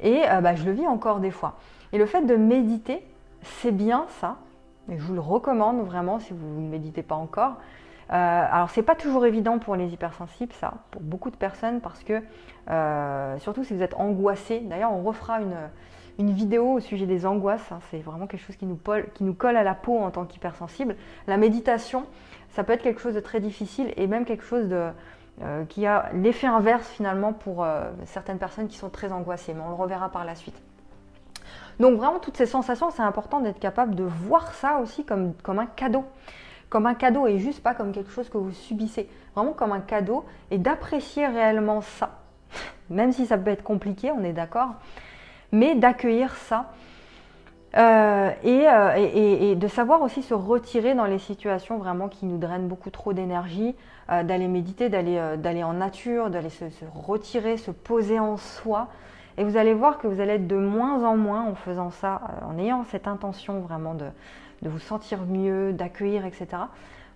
Et 0.00 0.22
bah, 0.42 0.54
je 0.54 0.64
le 0.64 0.72
vis 0.72 0.86
encore 0.86 1.20
des 1.20 1.30
fois. 1.30 1.56
Et 1.92 1.98
le 1.98 2.06
fait 2.06 2.22
de 2.22 2.36
méditer, 2.36 3.02
c'est 3.42 3.72
bien 3.72 4.06
ça. 4.20 4.36
Et 4.90 4.98
je 4.98 5.02
vous 5.02 5.14
le 5.14 5.20
recommande 5.20 5.80
vraiment 5.84 6.18
si 6.18 6.32
vous 6.32 6.60
ne 6.60 6.68
méditez 6.68 7.02
pas 7.02 7.16
encore. 7.16 7.56
Euh, 8.12 8.46
alors 8.52 8.70
c'est 8.70 8.82
pas 8.82 8.94
toujours 8.94 9.26
évident 9.26 9.58
pour 9.58 9.74
les 9.74 9.92
hypersensibles, 9.92 10.52
ça, 10.52 10.74
pour 10.92 11.02
beaucoup 11.02 11.30
de 11.30 11.36
personnes, 11.36 11.80
parce 11.80 12.04
que 12.04 12.22
euh, 12.70 13.38
surtout 13.38 13.64
si 13.64 13.74
vous 13.74 13.82
êtes 13.82 13.94
angoissé. 13.94 14.60
D'ailleurs, 14.60 14.92
on 14.92 15.02
refera 15.02 15.40
une, 15.40 15.56
une, 16.18 16.32
vidéo 16.32 16.74
au 16.74 16.80
sujet 16.80 17.06
des 17.06 17.26
angoisses. 17.26 17.72
Hein. 17.72 17.80
c'est 17.90 17.98
vraiment 17.98 18.26
quelque 18.26 18.44
chose 18.44 18.56
qui 18.56 18.66
nous, 18.66 19.34
colle 19.34 19.56
à 19.56 19.62
la 19.62 19.74
peau 19.74 19.98
en 19.98 20.10
tant 20.10 20.24
qu'hypersensible. 20.24 20.96
La 21.26 21.36
méditation, 21.36 22.04
ça 22.50 22.64
peut 22.64 22.72
être 22.72 22.82
quelque 22.82 23.00
chose 23.00 23.14
de 23.14 23.20
très 23.20 23.40
difficile 23.40 23.92
et 23.96 24.06
même 24.06 24.24
quelque 24.24 24.44
chose 24.44 24.68
de, 24.68 24.88
euh, 25.42 25.64
qui 25.64 25.86
a 25.86 26.10
l'effet 26.14 26.46
inverse 26.46 26.88
finalement 26.88 27.32
pour 27.32 27.66
certaines 28.04 28.38
personnes 28.38 28.68
qui 28.68 28.76
sont 28.76 28.90
très 28.90 29.12
angoissées. 29.12 29.54
Mais 29.54 29.62
on 29.64 29.68
le 29.68 29.74
reverra 29.74 30.10
par 30.10 30.24
la 30.24 30.34
suite. 30.34 30.60
Donc 31.78 31.98
vraiment, 31.98 32.18
toutes 32.18 32.36
ces 32.36 32.46
sensations, 32.46 32.90
c'est 32.90 33.02
important 33.02 33.40
d'être 33.40 33.58
capable 33.60 33.94
de 33.94 34.04
voir 34.04 34.52
ça 34.54 34.78
aussi 34.78 35.04
comme 35.04 35.34
un 35.46 35.66
cadeau 35.66 36.04
comme 36.68 36.86
un 36.86 36.94
cadeau 36.94 37.26
et 37.26 37.38
juste 37.38 37.62
pas 37.62 37.74
comme 37.74 37.92
quelque 37.92 38.10
chose 38.10 38.28
que 38.28 38.38
vous 38.38 38.52
subissez. 38.52 39.08
Vraiment 39.34 39.52
comme 39.52 39.72
un 39.72 39.80
cadeau 39.80 40.24
et 40.50 40.58
d'apprécier 40.58 41.26
réellement 41.26 41.80
ça. 41.80 42.18
Même 42.90 43.12
si 43.12 43.26
ça 43.26 43.38
peut 43.38 43.50
être 43.50 43.62
compliqué, 43.62 44.10
on 44.10 44.24
est 44.24 44.32
d'accord. 44.32 44.74
Mais 45.52 45.74
d'accueillir 45.74 46.34
ça 46.34 46.72
euh, 47.76 48.30
euh, 48.44 48.94
et, 48.96 49.54
de 49.54 49.68
savoir 49.68 50.00
aussi 50.00 50.22
se 50.22 50.32
retirer 50.32 50.94
dans 50.94 51.04
les 51.04 51.18
situations 51.18 51.76
vraiment 51.76 52.08
qui 52.08 52.24
nous 52.24 52.38
drainent 52.38 52.68
beaucoup 52.68 52.90
trop 52.90 53.12
d'énergie, 53.12 53.74
euh, 54.10 54.22
d'aller 54.22 54.48
méditer, 54.48 54.88
d'aller 54.88 55.62
en 55.62 55.74
nature, 55.74 56.30
d'aller 56.30 56.48
se, 56.48 56.64
retirer, 56.94 57.58
se 57.58 57.70
poser 57.70 58.18
en 58.18 58.38
soi. 58.38 58.88
Et 59.36 59.44
vous 59.44 59.58
allez 59.58 59.74
voir 59.74 59.98
que 59.98 60.06
vous 60.06 60.20
allez 60.20 60.34
être 60.34 60.46
de 60.46 60.56
moins 60.56 61.04
en 61.04 61.16
moins 61.18 61.44
en 61.44 61.54
faisant 61.54 61.90
ça, 61.90 62.22
en 62.48 62.58
ayant 62.58 62.84
cette 62.84 63.06
intention 63.06 63.60
vraiment 63.60 63.92
de, 63.92 64.06
de 64.62 64.70
vous 64.70 64.78
sentir 64.78 65.20
mieux, 65.26 65.74
d'accueillir, 65.74 66.24
etc. 66.24 66.46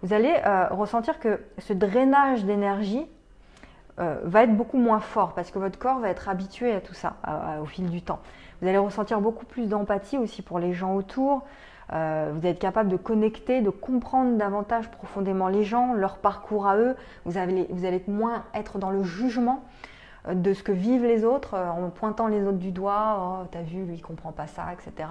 Vous 0.02 0.12
allez 0.12 0.34
ressentir 0.70 1.18
que 1.18 1.40
ce 1.58 1.72
drainage 1.72 2.44
d'énergie 2.44 3.06
va 4.00 4.44
être 4.44 4.56
beaucoup 4.56 4.78
moins 4.78 5.00
fort 5.00 5.34
parce 5.34 5.50
que 5.50 5.58
votre 5.58 5.78
corps 5.78 5.98
va 5.98 6.08
être 6.08 6.28
habitué 6.28 6.72
à 6.72 6.80
tout 6.80 6.94
ça 6.94 7.14
au 7.60 7.66
fil 7.66 7.90
du 7.90 8.02
temps. 8.02 8.20
Vous 8.60 8.68
allez 8.68 8.78
ressentir 8.78 9.20
beaucoup 9.20 9.46
plus 9.46 9.68
d'empathie 9.68 10.18
aussi 10.18 10.42
pour 10.42 10.58
les 10.58 10.72
gens 10.72 10.94
autour. 10.94 11.42
Euh, 11.92 12.30
vous 12.34 12.46
êtes 12.46 12.58
capable 12.58 12.88
de 12.88 12.96
connecter, 12.96 13.62
de 13.62 13.70
comprendre 13.70 14.36
davantage 14.36 14.90
profondément 14.90 15.48
les 15.48 15.64
gens, 15.64 15.92
leur 15.92 16.18
parcours 16.18 16.66
à 16.66 16.76
eux. 16.76 16.94
Vous 17.24 17.36
allez, 17.36 17.66
vous 17.70 17.84
allez 17.84 18.02
moins 18.06 18.44
être 18.54 18.78
dans 18.78 18.90
le 18.90 19.02
jugement 19.02 19.64
euh, 20.28 20.34
de 20.34 20.52
ce 20.52 20.62
que 20.62 20.72
vivent 20.72 21.04
les 21.04 21.24
autres 21.24 21.54
euh, 21.54 21.68
en 21.68 21.90
pointant 21.90 22.28
les 22.28 22.42
autres 22.44 22.58
du 22.58 22.70
doigt. 22.70 23.42
Oh, 23.42 23.46
t'as 23.50 23.62
vu, 23.62 23.84
lui, 23.84 23.96
il 23.96 24.02
comprend 24.02 24.30
pas 24.30 24.46
ça, 24.46 24.66
etc. 24.72 25.08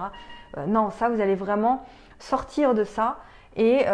non, 0.66 0.90
ça, 0.90 1.08
vous 1.08 1.20
allez 1.20 1.34
vraiment 1.34 1.84
sortir 2.18 2.74
de 2.74 2.84
ça 2.84 3.18
et, 3.56 3.84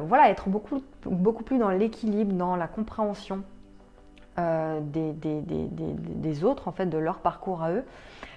voilà, 0.00 0.28
être 0.30 0.48
beaucoup, 0.48 0.82
beaucoup 1.04 1.42
plus 1.42 1.58
dans 1.58 1.70
l'équilibre, 1.70 2.34
dans 2.34 2.56
la 2.56 2.68
compréhension 2.68 3.42
des, 4.36 5.12
des, 5.12 6.44
autres, 6.44 6.68
en 6.68 6.72
fait, 6.72 6.86
de 6.86 6.98
leur 6.98 7.18
parcours 7.18 7.62
à 7.62 7.72
eux 7.72 7.84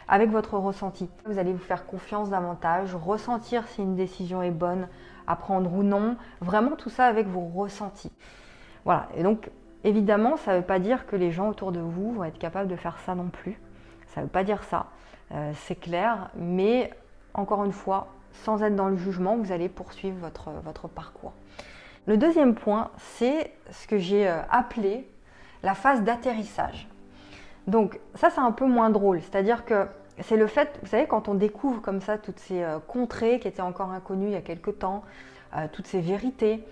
avec 0.10 0.32
votre 0.32 0.58
ressenti. 0.58 1.08
Vous 1.26 1.38
allez 1.38 1.54
vous 1.54 1.60
faire 1.60 1.86
confiance 1.86 2.30
davantage, 2.30 2.96
ressentir 2.96 3.68
si 3.68 3.82
une 3.82 3.96
décision 3.96 4.42
est 4.42 4.52
bonne 4.52 4.88
à 5.28 5.36
prendre 5.36 5.72
ou 5.72 5.84
non, 5.84 6.18
vraiment 6.42 6.76
tout 6.76 6.90
ça 6.90 7.06
avec 7.06 7.28
vos 7.28 7.46
ressentis. 7.48 8.12
Voilà, 8.84 9.08
et 9.16 9.24
donc 9.24 9.52
évidemment, 9.84 10.36
ça 10.38 10.54
ne 10.54 10.58
veut 10.58 10.66
pas 10.66 10.80
dire 10.80 11.06
que 11.06 11.16
les 11.16 11.32
gens 11.32 11.50
autour 11.50 11.72
de 11.72 11.80
vous 11.80 12.14
vont 12.14 12.24
être 12.24 12.40
capables 12.40 12.68
de 12.68 12.76
faire 12.76 12.98
ça 13.06 13.14
non 13.14 13.28
plus. 13.28 13.60
Ça 14.08 14.22
ne 14.22 14.26
veut 14.26 14.32
pas 14.32 14.44
dire 14.44 14.64
ça, 14.64 14.88
euh, 15.32 15.52
c'est 15.54 15.76
clair, 15.76 16.32
mais 16.36 16.92
encore 17.36 17.64
une 17.64 17.72
fois, 17.72 18.08
sans 18.34 18.64
être 18.64 18.76
dans 18.76 18.88
le 18.88 18.98
jugement, 18.98 19.38
vous 19.38 19.52
allez 19.52 19.70
poursuivre 19.70 20.18
votre, 20.18 20.50
votre 20.64 20.88
parcours. 20.88 21.34
Le 22.08 22.18
deuxième 22.18 22.56
point, 22.56 22.90
c'est 22.98 23.54
ce 23.70 23.86
que 23.86 24.00
j'ai 24.00 24.28
euh, 24.28 24.42
appelé 24.50 25.08
la 25.64 25.74
phase 25.74 26.04
d'atterrissage. 26.04 26.88
Donc 27.68 28.00
ça, 28.16 28.30
c'est 28.30 28.42
un 28.42 28.52
peu 28.52 28.66
moins 28.66 28.90
drôle, 28.90 29.22
c'est-à-dire 29.22 29.66
que 29.66 29.88
c'est 30.22 30.38
le 30.38 30.48
fait, 30.48 30.80
vous 30.82 30.88
savez, 30.88 31.08
quand 31.08 31.28
on 31.28 31.34
découvre 31.34 31.82
comme 31.82 32.02
ça 32.02 32.18
toutes 32.18 32.40
ces 32.40 32.64
euh, 32.64 32.80
contrées 32.80 33.40
qui 33.40 33.48
étaient 33.48 33.62
encore 33.62 33.92
inconnues 33.92 34.28
il 34.28 34.34
y 34.34 34.36
a 34.36 34.42
quelque 34.42 34.72
temps, 34.72 35.04
euh, 35.56 35.68
toutes 35.72 35.88
ces 35.88 36.02
vérités, 36.02 36.64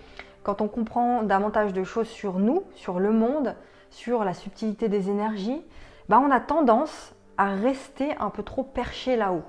quand 0.42 0.60
on 0.60 0.68
comprend 0.68 1.22
davantage 1.22 1.72
de 1.72 1.84
choses 1.84 2.08
sur 2.08 2.38
nous, 2.38 2.62
sur 2.74 3.00
le 3.00 3.12
monde, 3.12 3.54
sur 3.90 4.24
la 4.24 4.34
subtilité 4.34 4.88
des 4.88 5.10
énergies, 5.10 5.62
bah 6.08 6.20
on 6.24 6.30
a 6.30 6.40
tendance 6.40 7.14
à 7.36 7.54
rester 7.54 8.14
un 8.18 8.30
peu 8.30 8.42
trop 8.42 8.62
perché 8.62 9.16
là-haut, 9.16 9.44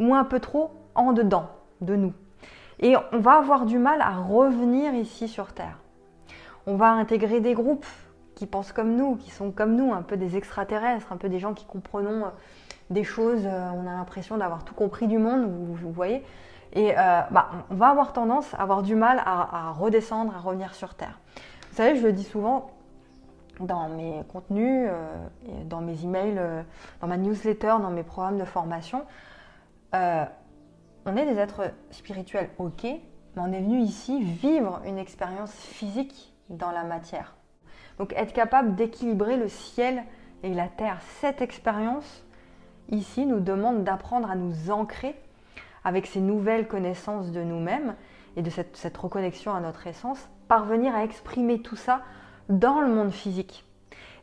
ou 0.00 0.14
un 0.14 0.24
peu 0.24 0.40
trop 0.40 0.70
en 0.94 1.12
dedans 1.12 1.48
de 1.80 1.96
nous. 1.96 2.12
Et 2.80 2.94
on 3.12 3.18
va 3.18 3.34
avoir 3.34 3.64
du 3.64 3.78
mal 3.78 4.00
à 4.00 4.16
revenir 4.16 4.94
ici 4.94 5.28
sur 5.28 5.52
Terre. 5.52 5.78
On 6.66 6.76
va 6.76 6.90
intégrer 6.90 7.40
des 7.40 7.54
groupes 7.54 7.86
qui 8.42 8.48
pensent 8.48 8.72
comme 8.72 8.96
nous, 8.96 9.14
qui 9.14 9.30
sont 9.30 9.52
comme 9.52 9.76
nous, 9.76 9.92
un 9.92 10.02
peu 10.02 10.16
des 10.16 10.36
extraterrestres, 10.36 11.12
un 11.12 11.16
peu 11.16 11.28
des 11.28 11.38
gens 11.38 11.54
qui 11.54 11.64
comprenons 11.64 12.24
euh, 12.24 12.30
des 12.90 13.04
choses, 13.04 13.46
euh, 13.46 13.70
on 13.72 13.86
a 13.86 13.92
l'impression 13.92 14.36
d'avoir 14.36 14.64
tout 14.64 14.74
compris 14.74 15.06
du 15.06 15.16
monde, 15.16 15.48
vous, 15.48 15.92
voyez. 15.92 16.24
Et 16.72 16.90
euh, 16.90 17.20
bah, 17.30 17.50
on 17.70 17.76
va 17.76 17.90
avoir 17.90 18.12
tendance 18.12 18.52
à 18.54 18.56
avoir 18.56 18.82
du 18.82 18.96
mal 18.96 19.22
à, 19.24 19.70
redescendre, 19.70 20.34
à 20.34 20.40
revenir 20.40 20.74
sur 20.74 20.94
Terre. 20.94 21.20
Vous 21.70 21.76
savez, 21.76 21.94
je 21.94 22.04
le 22.04 22.12
dis 22.12 22.24
souvent 22.24 22.72
dans 23.60 23.88
mes 23.88 24.24
contenus, 24.32 24.90
dans 25.66 25.80
mes 25.80 26.02
emails, 26.02 26.40
dans 27.00 27.06
ma 27.06 27.18
newsletter, 27.18 27.76
dans 27.80 27.90
mes 27.90 28.02
programmes 28.02 28.38
de 28.38 28.44
formation. 28.44 29.04
on 29.92 31.16
est 31.16 31.26
des 31.26 31.38
êtres 31.38 31.70
spirituels, 31.92 32.50
ok, 32.58 32.82
mais 32.82 33.00
on 33.36 33.52
est 33.52 33.60
venu 33.60 33.78
ici 33.78 34.20
vivre 34.20 34.80
une 34.84 34.98
expérience 34.98 35.52
physique 35.52 36.34
dans 36.50 36.72
la 36.72 36.82
matière. 36.82 37.36
Donc 38.02 38.14
être 38.16 38.32
capable 38.32 38.74
d'équilibrer 38.74 39.36
le 39.36 39.46
ciel 39.46 40.02
et 40.42 40.52
la 40.52 40.66
terre. 40.66 40.98
Cette 41.20 41.40
expérience 41.40 42.24
ici 42.90 43.26
nous 43.26 43.38
demande 43.38 43.84
d'apprendre 43.84 44.28
à 44.28 44.34
nous 44.34 44.72
ancrer 44.72 45.14
avec 45.84 46.08
ces 46.08 46.18
nouvelles 46.18 46.66
connaissances 46.66 47.30
de 47.30 47.44
nous-mêmes 47.44 47.94
et 48.36 48.42
de 48.42 48.50
cette, 48.50 48.96
reconnexion 48.96 49.54
à 49.54 49.60
notre 49.60 49.86
essence, 49.86 50.28
parvenir 50.48 50.96
à 50.96 51.04
exprimer 51.04 51.62
tout 51.62 51.76
ça 51.76 52.02
dans 52.48 52.80
le 52.80 52.92
monde 52.92 53.12
physique. 53.12 53.64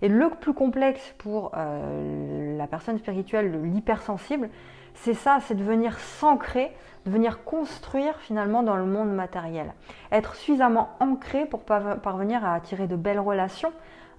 Et 0.01 0.07
le 0.07 0.29
plus 0.29 0.53
complexe 0.53 1.13
pour 1.17 1.51
euh, 1.55 2.57
la 2.57 2.67
personne 2.67 2.97
spirituelle, 2.97 3.61
l'hypersensible, 3.63 4.49
c'est 4.93 5.13
ça, 5.13 5.39
c'est 5.41 5.55
de 5.55 5.63
venir 5.63 5.99
s'ancrer, 5.99 6.71
de 7.05 7.11
venir 7.11 7.43
construire 7.43 8.17
finalement 8.19 8.63
dans 8.63 8.75
le 8.75 8.85
monde 8.85 9.13
matériel. 9.13 9.73
Être 10.11 10.35
suffisamment 10.35 10.89
ancré 10.99 11.45
pour 11.45 11.61
parvenir 11.61 12.43
à 12.45 12.53
attirer 12.53 12.87
de 12.87 12.95
belles 12.95 13.19
relations, 13.19 13.71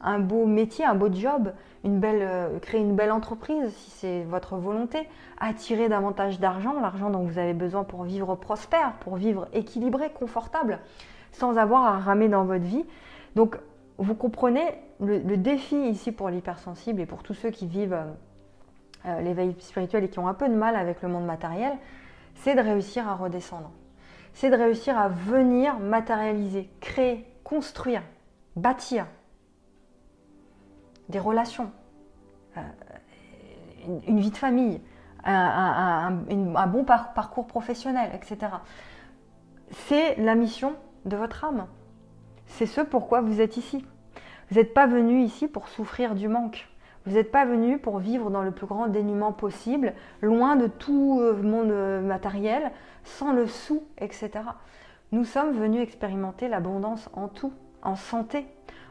un 0.03 0.19
beau 0.19 0.47
métier, 0.47 0.85
un 0.85 0.95
beau 0.95 1.13
job, 1.13 1.53
euh, 1.85 2.59
créer 2.61 2.81
une 2.81 2.97
belle 2.97 3.13
entreprise 3.13 3.73
si 3.75 3.91
c'est 3.91 4.23
votre 4.25 4.57
volonté, 4.57 5.09
attirer 5.39 5.89
davantage 5.89 6.41
d'argent, 6.41 6.79
l'argent 6.81 7.11
dont 7.11 7.25
vous 7.25 7.39
avez 7.39 7.55
besoin 7.55 7.85
pour 7.85 8.05
vivre 8.05 8.35
prospère, 8.35 8.95
pour 9.01 9.17
vivre 9.17 9.49
équilibré, 9.53 10.11
confortable, 10.11 10.79
sans 11.33 11.59
avoir 11.59 11.85
à 11.85 11.99
ramer 11.99 12.29
dans 12.29 12.45
votre 12.45 12.65
vie. 12.65 12.85
Donc 13.35 13.57
vous 13.99 14.15
comprenez 14.15 14.65
le, 15.01 15.37
défi 15.37 15.77
ici 15.77 16.13
pour 16.13 16.29
l'hypersensible 16.29 17.01
et 17.01 17.07
pour 17.07 17.23
tous 17.23 17.35
ceux 17.35 17.51
qui 17.51 17.67
vivent 17.67 17.95
euh, 17.95 18.13
euh, 19.07 19.21
l'éveil 19.23 19.55
spirituel 19.61 20.05
et 20.05 20.09
qui 20.09 20.19
ont 20.19 20.29
un 20.29 20.35
peu 20.35 20.49
de 20.49 20.55
mal 20.55 20.77
avec 20.77 21.03
le 21.03 21.09
monde 21.09 21.25
matériel, 21.25 21.73
c'est 22.35 22.55
de 22.55 22.61
réussir 22.61 23.09
à 23.09 23.15
redescendre. 23.15 23.71
C'est 24.33 24.51
de 24.51 24.57
réussir 24.57 24.99
à 24.99 25.09
venir 25.09 25.79
matérialiser, 25.79 26.71
créer, 26.81 27.27
construire, 27.45 28.03
bâtir 28.57 29.07
des 31.09 31.19
relations, 31.19 31.71
euh, 32.57 32.61
une, 34.07 34.21
vie 34.21 34.31
de 34.31 34.37
famille, 34.37 34.81
un, 35.25 36.11
bon 36.69 36.85
parcours 36.85 37.47
professionnel, 37.47 38.11
etc. 38.15 38.53
C'est 39.71 40.17
la 40.17 40.35
mission 40.35 40.75
de 41.05 41.17
votre 41.17 41.45
âme. 41.45 41.67
C'est 42.47 42.67
ce 42.67 42.81
pourquoi 42.81 43.21
vous 43.21 43.41
êtes 43.41 43.57
ici. 43.57 43.85
Vous 44.51 44.57
n'êtes 44.57 44.75
pas 44.75 44.89
venu 44.89 45.23
ici 45.23 45.47
pour 45.47 45.69
souffrir 45.69 46.17
du 46.17 46.27
manque. 46.27 46.69
Vous 47.07 47.13
n'êtes 47.13 47.31
pas 47.31 47.45
venu 47.45 47.79
pour 47.79 47.99
vivre 47.99 48.31
dans 48.31 48.43
le 48.43 48.51
plus 48.51 48.67
grand 48.67 48.89
dénuement 48.89 49.33
possible, 49.33 49.95
loin 50.23 50.57
de 50.57 50.67
tout 50.67 51.19
euh, 51.21 51.41
monde 51.41 51.71
euh, 51.71 52.01
matériel, 52.01 52.73
sans 53.05 53.33
le 53.33 53.47
sou, 53.47 53.85
etc. 53.99 54.31
Nous 55.13 55.25
sommes 55.25 55.53
venus 55.53 55.81
expérimenter 55.81 56.49
l'abondance 56.49 57.09
en 57.13 57.29
tout, 57.29 57.53
en 57.83 57.95
santé, 57.95 58.45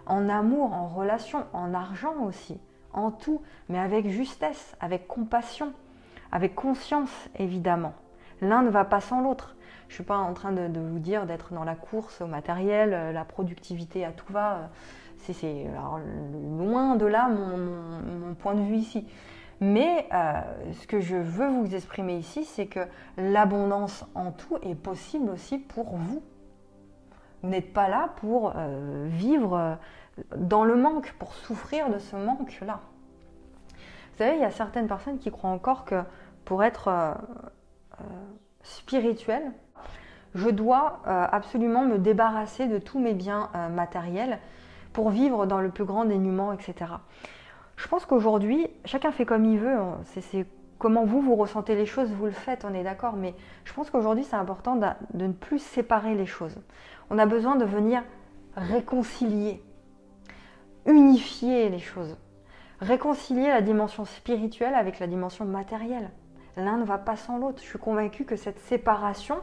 en 0.06 0.30
amour, 0.30 0.74
en 0.74 0.88
relation, 0.88 1.46
en 1.51 1.74
argent 1.74 2.16
aussi, 2.24 2.58
en 2.94 3.12
tout, 3.12 3.42
mais 3.68 3.80
avec 3.80 4.08
justesse, 4.10 4.78
avec 4.80 5.08
compassion, 5.08 5.74
avec 6.32 6.56
conscience 6.56 7.28
évidemment. 7.38 7.94
L'un 8.42 8.62
ne 8.62 8.70
va 8.70 8.86
pas 8.86 9.01
sans 9.01 9.22
l'autre. 9.22 9.56
Je 9.89 9.94
ne 9.94 9.96
suis 9.96 10.04
pas 10.04 10.18
en 10.18 10.34
train 10.34 10.54
de, 10.54 10.68
de 10.68 10.80
vous 10.80 11.00
dire 11.00 11.25
d'être 11.25 11.54
dans 11.54 11.63
la 11.66 11.75
course 11.75 12.22
au 12.22 12.28
matériel, 12.28 12.94
euh, 12.94 13.12
la 13.12 13.25
productivité 13.25 14.06
à 14.06 14.12
tout 14.12 14.32
va. 14.32 14.70
C'est 15.21 15.67
loin 16.57 16.95
de 16.95 17.05
là 17.05 17.27
mon, 17.29 18.33
point 18.35 18.55
de 18.55 18.61
vue 18.61 18.77
ici. 18.77 19.05
Mais 19.61 20.07
euh, 20.13 20.41
ce 20.73 20.88
que 20.88 21.01
je 21.01 21.17
veux 21.17 21.49
vous 21.49 21.75
exprimer 21.75 22.17
ici, 22.17 22.45
c'est 22.45 22.67
que 22.67 22.79
l'abondance 23.17 24.05
en 24.15 24.31
tout 24.31 24.57
est 24.61 24.75
possible 24.75 25.29
aussi 25.29 25.57
pour 25.57 25.97
vous. 25.97 26.23
Vous 27.43 27.49
n'êtes 27.49 27.73
pas 27.73 27.89
là 27.89 28.09
pour 28.17 28.53
euh, 28.55 29.07
vivre 29.09 29.57
euh, 29.57 29.75
dans 30.38 30.63
le 30.63 30.75
manque, 30.75 31.13
pour 31.19 31.33
souffrir 31.33 31.89
de 31.89 31.99
ce 31.99 32.15
manque-là. 32.15 32.79
Vous 34.13 34.17
savez, 34.23 34.38
il 34.38 34.41
y 34.41 34.45
a 34.45 34.51
certaines 34.51 34.88
personnes 34.88 35.19
qui 35.19 35.31
croient 35.31 35.49
encore 35.49 35.85
que 35.85 36.03
pour 36.43 36.63
être 36.63 37.15
spirituel, 38.63 39.51
je 40.35 40.49
dois 40.49 41.01
absolument 41.05 41.85
me 41.85 41.97
débarrasser 41.97 42.67
de 42.67 42.79
tous 42.79 42.99
mes 42.99 43.13
biens 43.13 43.49
matériels 43.71 44.39
pour 44.93 45.10
vivre 45.10 45.46
dans 45.46 45.62
le 45.62 45.69
plus 45.69 45.86
grand 45.86 46.05
dénuement, 46.05 46.53
etc. 46.53 46.91
Je 47.75 47.88
pense 47.88 48.05
qu'aujourd'hui, 48.05 48.67
chacun 48.86 49.12
fait 49.12 49.25
comme 49.25 49.46
il 49.46 49.58
veut. 49.58 49.77
Hein. 49.77 50.00
C'est 50.03 50.46
comment 50.77 51.05
vous, 51.05 51.22
vous 51.22 51.36
ressentez 51.36 51.75
les 51.75 51.86
choses, 51.86 52.10
vous 52.12 52.25
le 52.25 52.31
faites, 52.31 52.65
on 52.65 52.74
est 52.74 52.84
d'accord. 52.84 53.15
Mais 53.15 53.34
je 53.65 53.74
pense 53.74 53.89
qu'aujourd'hui, 53.89 54.24
c'est 54.24 54.36
important 54.36 54.75
de, 54.75 54.88
de 55.13 55.27
ne 55.27 55.34
plus 55.34 55.60
séparer 55.60 56.15
les 56.15 56.25
choses. 56.25 56.58
On 57.10 57.17
a 57.17 57.25
besoin 57.25 57.55
de 57.55 57.65
venir 57.65 58.03
réconcilier, 58.55 59.63
unifier 60.86 61.69
les 61.69 61.79
choses, 61.79 62.17
réconcilier 62.79 63.48
la 63.48 63.62
dimension 63.62 64.05
spirituelle 64.05 64.74
avec 64.74 65.00
la 65.00 65.08
dimension 65.08 65.46
matérielle. 65.46 66.10
L'un 66.58 66.77
ne 66.77 66.84
va 66.84 66.98
pas 66.98 67.15
sans 67.15 67.38
l'autre. 67.38 67.62
Je 67.62 67.67
suis 67.67 67.79
convaincue 67.79 68.25
que 68.25 68.36
cette 68.36 68.60
séparation, 68.60 69.38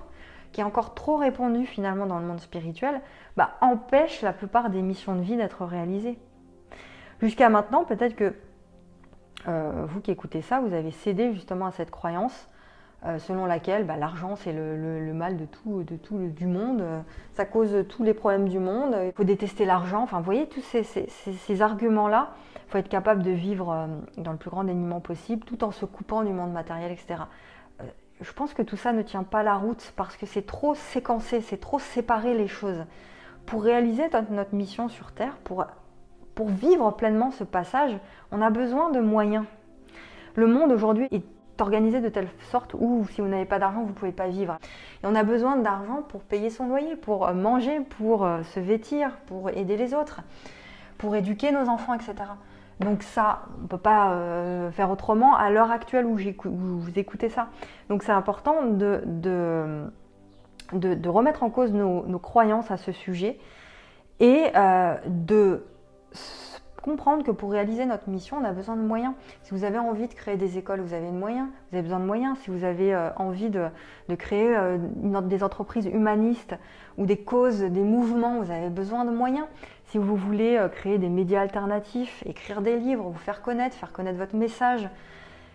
qui 0.53 0.61
est 0.61 0.65
encore 0.65 0.95
trop 0.95 1.17
répandue 1.17 1.67
finalement 1.67 2.07
dans 2.07 2.19
le 2.19 2.27
monde 2.27 2.41
spirituel, 2.41 3.01
bah, 3.37 3.57
empêche 3.61 4.23
la 4.23 4.33
plupart 4.33 4.71
des 4.71 4.83
missions 4.83 5.15
de 5.15 5.23
vie 5.23 5.37
d'être 5.37 5.65
réalisées. 5.65 6.19
Jusqu'à 7.21 7.49
maintenant, 7.49 7.85
peut-être 7.85 8.17
que 8.17 8.35
euh, 9.49 9.85
vous 9.89 10.01
qui 10.01 10.11
écoutez 10.11 10.43
ça, 10.43 10.61
vous 10.61 10.75
avez 10.75 10.91
cédé 10.91 11.33
justement 11.33 11.67
à 11.67 11.73
cette 11.73 11.91
croyance 11.91 12.49
euh, 13.05 13.19
selon 13.19 13.45
laquelle 13.45 13.85
bah, 13.85 13.97
l'argent 13.97 14.37
c'est 14.37 14.53
le, 14.53 15.13
mal 15.13 15.37
de 15.37 15.45
tout, 15.45 15.83
de 15.83 15.97
tout 15.97 16.29
du 16.29 16.47
monde, 16.47 16.83
ça 17.35 17.45
cause 17.45 17.85
tous 17.89 18.03
les 18.03 18.15
problèmes 18.15 18.49
du 18.49 18.59
monde, 18.59 18.97
il 19.05 19.13
faut 19.13 19.25
détester 19.25 19.65
l'argent. 19.65 20.03
Enfin, 20.03 20.19
vous 20.19 20.25
voyez 20.25 20.49
tous 20.49 20.63
ces, 20.63 21.63
arguments-là, 21.63 22.31
il 22.67 22.71
faut 22.71 22.79
être 22.79 22.89
capable 22.89 23.23
de 23.23 23.31
vivre 23.31 23.71
euh, 23.71 23.87
dans 24.17 24.33
le 24.33 24.39
plus 24.39 24.51
grand 24.51 24.65
dénuement 24.65 25.01
possible, 25.01 25.45
tout 25.45 25.63
en 25.63 25.71
se 25.71 25.85
coupant 25.85 26.23
du 26.25 26.33
monde 26.33 26.53
matériel, 26.53 26.91
etc. 26.91 27.23
Je 28.21 28.33
pense 28.33 28.55
que 28.55 28.63
tout 28.63 28.77
ça 28.77 28.93
ne 28.93 29.03
tient 29.03 29.25
pas 29.25 29.43
la 29.43 29.57
route 29.57 29.93
parce 29.95 30.17
que 30.17 30.25
c'est 30.25 30.47
trop 30.47 30.75
séquencé, 30.75 31.43
c'est 31.43 31.61
trop 31.61 31.79
séparé 31.79 32.35
les 32.35 32.49
choses. 32.49 32.85
Pour 33.45 33.63
réaliser 33.63 34.05
notre 34.31 34.55
mission 34.55 34.89
sur 34.89 35.13
Terre, 35.13 35.37
pour, 35.45 35.67
pour 36.35 36.49
vivre 36.49 36.91
pleinement 36.93 37.31
ce 37.31 37.45
passage, 37.45 37.97
on 38.33 38.41
a 38.41 38.51
besoin 38.51 38.91
de 38.91 39.01
moyens. 39.01 39.45
Le 40.35 40.47
monde 40.47 40.73
aujourd'hui 40.73 41.09
est 41.11 41.25
organisé 41.61 42.01
de 42.01 42.09
telle 42.09 42.29
sorte 42.51 42.75
où 42.79 43.07
si 43.13 43.21
vous 43.21 43.29
n'avez 43.29 43.45
pas 43.45 43.59
d'argent, 43.59 43.83
vous 43.83 43.89
ne 43.89 43.93
pouvez 43.93 44.13
pas 44.13 44.29
vivre. 44.29 44.59
Et 45.03 45.07
on 45.07 45.15
a 45.15 45.23
besoin 45.23 45.57
d'argent 45.57 46.03
pour 46.03 46.23
payer 46.23 46.51
son 46.51 46.69
loyer, 46.69 46.97
pour 46.97 47.27
euh, 47.27 47.35
manger, 47.35 47.81
pour 47.81 48.25
euh, 48.25 48.43
se 48.43 48.61
vêtir, 48.61 49.17
pour 49.27 49.51
aider 49.51 49.77
les 49.77 49.95
autres, 49.95 50.23
pour 50.99 51.17
éduquer 51.17 51.53
nos 51.53 51.69
enfants, 51.69 51.95
etc. 51.95 52.15
Donc 52.81 53.03
ça, 53.03 53.43
on 53.59 53.63
ne 53.63 53.69
peut 53.69 53.79
pas 53.79 54.13
euh, 54.13 54.71
faire 54.71 54.91
autrement 54.91 55.37
à 55.37 55.51
l'heure 55.51 55.71
actuelle 55.71 56.07
où, 56.07 56.17
vous 56.17 56.99
écoutez 56.99 57.29
ça. 57.29 57.49
Donc 57.89 58.03
c'est 58.03 58.13
important 58.13 58.67
de, 58.67 59.03
de, 59.07 61.09
remettre 61.09 61.43
en 61.43 61.51
cause 61.51 61.73
nos, 61.73 62.19
croyances 62.19 62.71
à 62.71 62.77
ce 62.77 62.93
sujet 62.93 63.39
et 64.21 64.51
de 65.07 65.65
comprendre 66.87 67.25
que 67.25 67.33
pour 67.33 67.51
réaliser 67.51 67.85
notre 67.85 68.09
mission, 68.09 68.37
on 68.41 68.45
a 68.45 68.53
besoin 68.53 68.77
de 68.77 68.81
moyens. 68.81 69.13
Si 69.43 69.53
vous 69.53 69.65
avez 69.65 69.79
envie 69.79 70.07
de 70.07 70.15
créer 70.15 70.37
des 70.37 70.57
écoles, 70.57 70.81
vous 70.81 70.95
avez 70.95 71.09
de 71.09 71.17
moyens. 71.17 71.49
Vous 71.71 71.79
avez 71.79 71.83
besoin 71.83 71.99
de 71.99 72.05
moyens. 72.05 72.39
Si 72.43 72.51
vous 72.51 72.63
avez 72.63 72.95
euh, 72.95 73.11
envie 73.17 73.51
de, 73.51 73.67
créer 74.17 74.57
euh, 74.57 74.79
des 75.23 75.43
entreprises 75.43 75.87
humanistes 75.87 76.55
ou 76.97 77.05
des 77.05 77.17
causes, 77.17 77.59
des 77.59 77.83
mouvements, 77.83 78.41
vous 78.41 78.53
avez 78.53 78.71
besoin 78.71 79.05
de 79.05 79.11
moyens. 79.11 79.47
Si 79.87 79.99
vous 79.99 80.17
voulez 80.17 80.57
euh, 80.57 80.69
créer 80.69 80.99
des 80.99 81.09
médias 81.09 81.43
alternatifs, 81.43 82.23
écrire 82.27 82.63
des 82.63 82.77
livres, 82.77 83.09
vous 83.09 83.19
faire 83.19 83.43
connaître, 83.43 83.77
faire 83.77 83.93
connaître 83.93 84.19
votre 84.19 84.37
message, 84.37 84.89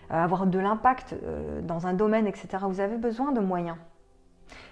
avoir 0.10 0.46
de 0.46 0.60
l'impact 0.60 1.16
dans 1.62 1.88
un 1.88 1.94
domaine, 1.94 2.28
etc., 2.28 2.50
vous 2.64 2.82
avez 2.82 2.98
besoin 2.98 3.32
de 3.32 3.40
moyens. 3.40 3.78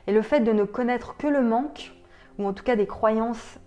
Et 0.06 0.12
le 0.12 0.22
fait 0.22 0.42
de 0.42 0.52
ne 0.52 0.66
connaître 0.66 1.16
que 1.16 1.28
le 1.28 1.42
manque, 1.42 1.94
ou 2.38 2.46
en 2.46 2.52
tout 2.52 2.64
cas 2.64 2.76
des 2.76 2.88
croyances 2.88 3.58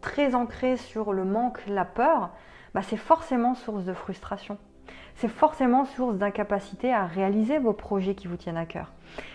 très 0.00 0.34
ancré 0.34 0.76
sur 0.76 1.12
le 1.12 1.24
manque, 1.24 1.62
la 1.66 1.84
peur, 1.84 2.30
bah 2.74 2.82
c'est 2.82 2.96
forcément 2.96 3.54
source 3.54 3.84
de 3.84 3.94
frustration. 3.94 4.58
C'est 5.14 5.28
forcément 5.28 5.84
source 5.84 6.16
d'incapacité 6.16 6.92
à 6.92 7.06
réaliser 7.06 7.58
vos 7.58 7.72
projets 7.72 8.14
qui 8.14 8.26
vous 8.26 8.36
tiennent 8.36 8.56
à 8.56 8.66
cœur. 8.66 8.92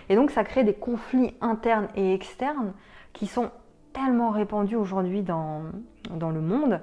Et 0.09 0.15
donc 0.15 0.31
ça 0.31 0.43
crée 0.43 0.63
des 0.63 0.73
conflits 0.73 1.35
internes 1.41 1.87
et 1.95 2.13
externes 2.13 2.73
qui 3.13 3.27
sont 3.27 3.51
tellement 3.93 4.31
répandus 4.31 4.75
aujourd'hui 4.75 5.21
dans, 5.21 5.63
dans 6.11 6.29
le 6.29 6.41
monde 6.41 6.79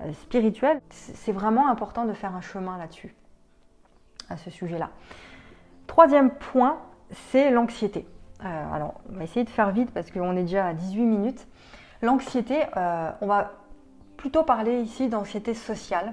euh, 0.00 0.12
spirituel. 0.12 0.80
C'est 0.90 1.32
vraiment 1.32 1.68
important 1.68 2.04
de 2.04 2.12
faire 2.12 2.34
un 2.34 2.40
chemin 2.40 2.78
là-dessus, 2.78 3.14
à 4.28 4.36
ce 4.36 4.50
sujet-là. 4.50 4.90
Troisième 5.86 6.30
point, 6.30 6.78
c'est 7.10 7.50
l'anxiété. 7.50 8.06
Euh, 8.44 8.74
alors, 8.74 8.94
on 9.10 9.16
va 9.16 9.24
essayer 9.24 9.44
de 9.44 9.50
faire 9.50 9.70
vite 9.70 9.90
parce 9.92 10.10
qu'on 10.10 10.36
est 10.36 10.42
déjà 10.42 10.66
à 10.66 10.74
18 10.74 11.02
minutes. 11.04 11.46
L'anxiété, 12.02 12.62
euh, 12.76 13.10
on 13.20 13.26
va 13.26 13.52
plutôt 14.16 14.42
parler 14.42 14.80
ici 14.80 15.08
d'anxiété 15.08 15.54
sociale. 15.54 16.12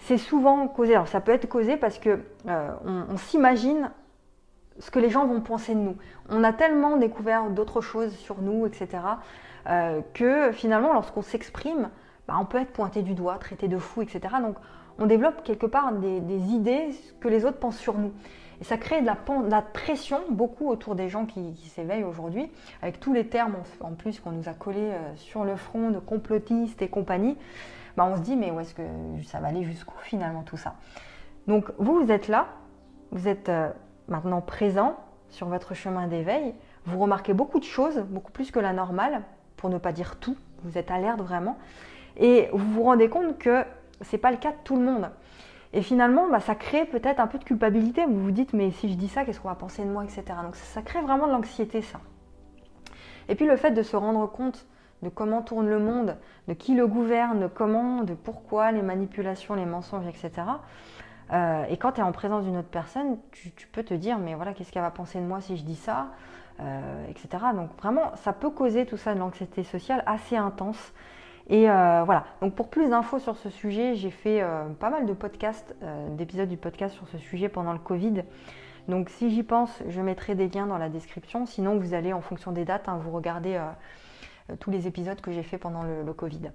C'est 0.00 0.18
souvent 0.18 0.68
causé, 0.68 0.94
alors 0.94 1.08
ça 1.08 1.20
peut 1.20 1.32
être 1.32 1.48
causé 1.48 1.76
parce 1.76 1.98
que 1.98 2.20
euh, 2.48 2.70
on, 2.84 3.16
s'imagine 3.16 3.90
ce 4.78 4.90
que 4.90 4.98
les 4.98 5.10
gens 5.10 5.26
vont 5.26 5.40
penser 5.40 5.74
de 5.74 5.80
nous. 5.80 5.96
On 6.28 6.44
a 6.44 6.52
tellement 6.52 6.96
découvert 6.96 7.50
d'autres 7.50 7.80
choses 7.80 8.14
sur 8.16 8.40
nous, 8.40 8.66
etc., 8.66 8.88
euh, 9.68 10.00
que 10.14 10.52
finalement, 10.52 10.92
lorsqu'on 10.92 11.22
s'exprime, 11.22 11.90
bah, 12.26 12.34
on 12.40 12.44
peut 12.44 12.58
être 12.58 12.72
pointé 12.72 13.02
du 13.02 13.14
doigt, 13.14 13.38
traité 13.38 13.68
de 13.68 13.78
fou, 13.78 14.02
etc. 14.02 14.20
Donc, 14.40 14.56
on 14.98 15.06
développe 15.06 15.42
quelque 15.44 15.66
part 15.66 15.92
des, 15.92 16.52
idées 16.52 16.90
que 17.20 17.28
les 17.28 17.44
autres 17.44 17.58
pensent 17.58 17.78
sur 17.78 17.98
nous. 17.98 18.12
Et 18.60 18.64
ça 18.64 18.76
crée 18.76 19.00
de 19.00 19.06
la, 19.06 19.62
pression 19.62 20.20
beaucoup 20.30 20.68
autour 20.68 20.96
des 20.96 21.08
gens 21.08 21.26
qui, 21.26 21.54
s'éveillent 21.68 22.04
aujourd'hui, 22.04 22.50
avec 22.82 22.98
tous 22.98 23.12
les 23.12 23.26
termes 23.28 23.54
en, 23.80 23.92
plus 23.92 24.18
qu'on 24.18 24.32
nous 24.32 24.48
a 24.48 24.52
collés 24.52 24.80
euh, 24.80 25.16
sur 25.16 25.44
le 25.44 25.54
front 25.56 25.90
de 25.90 25.98
complotistes 25.98 26.82
et 26.82 26.88
compagnie. 26.88 27.36
Bah, 27.96 28.08
on 28.10 28.16
se 28.16 28.22
dit, 28.22 28.36
mais 28.36 28.50
où 28.50 28.58
est-ce 28.60 28.74
que 28.74 28.82
ça 29.24 29.38
va 29.40 29.48
aller 29.48 29.64
jusqu'où 29.64 29.96
finalement 30.02 30.42
tout 30.42 30.56
ça? 30.56 30.74
Donc 31.46 31.70
vous, 31.78 32.04
vous 32.04 32.12
êtes 32.12 32.28
là, 32.28 32.48
vous 33.12 33.28
êtes 33.28 33.48
euh, 33.48 33.70
maintenant 34.08 34.40
présent 34.40 34.96
sur 35.30 35.46
votre 35.46 35.74
chemin 35.74 36.06
d'éveil, 36.06 36.54
vous 36.86 36.98
remarquez 36.98 37.34
beaucoup 37.34 37.58
de 37.58 37.64
choses, 37.64 37.98
beaucoup 38.08 38.32
plus 38.32 38.50
que 38.50 38.58
la 38.58 38.72
normale, 38.72 39.22
pour 39.56 39.70
ne 39.70 39.78
pas 39.78 39.92
dire 39.92 40.16
tout, 40.16 40.36
vous 40.64 40.78
êtes 40.78 40.90
alerte 40.90 41.20
vraiment, 41.20 41.58
et 42.16 42.48
vous 42.52 42.72
vous 42.72 42.82
rendez 42.82 43.08
compte 43.08 43.38
que 43.38 43.64
ce 44.00 44.16
n'est 44.16 44.20
pas 44.20 44.30
le 44.30 44.36
cas 44.38 44.50
de 44.50 44.56
tout 44.64 44.76
le 44.76 44.82
monde. 44.82 45.10
Et 45.72 45.82
finalement, 45.82 46.28
bah, 46.28 46.40
ça 46.40 46.54
crée 46.54 46.86
peut-être 46.86 47.20
un 47.20 47.26
peu 47.26 47.38
de 47.38 47.44
culpabilité. 47.44 48.06
Vous 48.06 48.22
vous 48.22 48.30
dites, 48.30 48.54
mais 48.54 48.70
si 48.70 48.88
je 48.90 48.94
dis 48.94 49.08
ça, 49.08 49.24
qu'est-ce 49.24 49.40
qu'on 49.40 49.48
va 49.48 49.54
penser 49.54 49.84
de 49.84 49.90
moi, 49.90 50.04
etc. 50.04 50.22
Donc 50.42 50.56
ça, 50.56 50.82
crée 50.82 51.02
vraiment 51.02 51.26
de 51.26 51.32
l'anxiété, 51.32 51.82
ça. 51.82 52.00
Et 53.28 53.34
puis 53.34 53.46
le 53.46 53.56
fait 53.56 53.72
de 53.72 53.82
se 53.82 53.96
rendre 53.96 54.26
compte 54.30 54.66
de 55.02 55.10
comment 55.10 55.42
tourne 55.42 55.68
le 55.68 55.78
monde, 55.78 56.16
de 56.48 56.54
qui 56.54 56.74
le 56.74 56.86
gouverne, 56.86 57.50
comment, 57.54 58.02
de 58.02 58.14
pourquoi, 58.14 58.72
les 58.72 58.82
manipulations, 58.82 59.54
les 59.54 59.66
mensonges, 59.66 60.06
etc. 60.06 60.30
Euh, 61.32 61.64
et 61.68 61.76
quand 61.76 61.92
tu 61.92 62.00
es 62.00 62.02
en 62.02 62.12
présence 62.12 62.44
d'une 62.44 62.56
autre 62.56 62.68
personne, 62.68 63.18
tu, 63.32 63.66
peux 63.72 63.82
te 63.82 63.94
dire, 63.94 64.18
mais 64.18 64.34
voilà, 64.34 64.54
qu'est-ce 64.54 64.72
qu'elle 64.72 64.82
va 64.82 64.90
penser 64.90 65.18
de 65.18 65.24
moi 65.24 65.40
si 65.40 65.56
je 65.56 65.62
dis 65.62 65.76
ça, 65.76 66.08
euh, 66.60 67.06
etc. 67.08 67.28
Donc 67.54 67.70
vraiment, 67.80 68.12
ça 68.16 68.32
peut 68.32 68.50
causer 68.50 68.86
tout 68.86 68.96
ça 68.96 69.14
de 69.14 69.18
l'anxiété 69.18 69.62
sociale 69.62 70.02
assez 70.06 70.36
intense. 70.36 70.92
Et 71.50 71.70
euh, 71.70 72.02
voilà, 72.04 72.24
donc 72.42 72.54
pour 72.54 72.68
plus 72.68 72.90
d'infos 72.90 73.18
sur 73.18 73.36
ce 73.36 73.48
sujet, 73.50 73.94
j'ai 73.94 74.10
fait 74.10 74.44
pas 74.80 74.90
mal 74.90 75.06
de 75.06 75.12
podcasts, 75.14 75.74
d'épisodes 76.10 76.48
du 76.48 76.58
podcast 76.58 76.94
sur 76.94 77.08
ce 77.08 77.18
sujet 77.18 77.48
pendant 77.48 77.72
le 77.72 77.78
Covid. 77.78 78.22
Donc 78.86 79.10
si 79.10 79.30
j'y 79.30 79.42
pense, 79.42 79.82
je 79.88 80.00
mettrai 80.00 80.34
des 80.34 80.48
liens 80.48 80.66
dans 80.66 80.78
la 80.78 80.88
description. 80.88 81.46
Sinon, 81.46 81.78
vous 81.78 81.94
allez 81.94 82.12
en 82.12 82.20
fonction 82.20 82.52
des 82.52 82.64
dates, 82.64 82.88
hein, 82.88 82.98
vous 83.02 83.10
regardez 83.10 83.58
tous 84.60 84.70
les 84.70 84.86
épisodes 84.86 85.20
que 85.20 85.32
j'ai 85.32 85.42
fait 85.42 85.58
pendant 85.58 85.82
le, 85.82 86.12
Covid. 86.12 86.50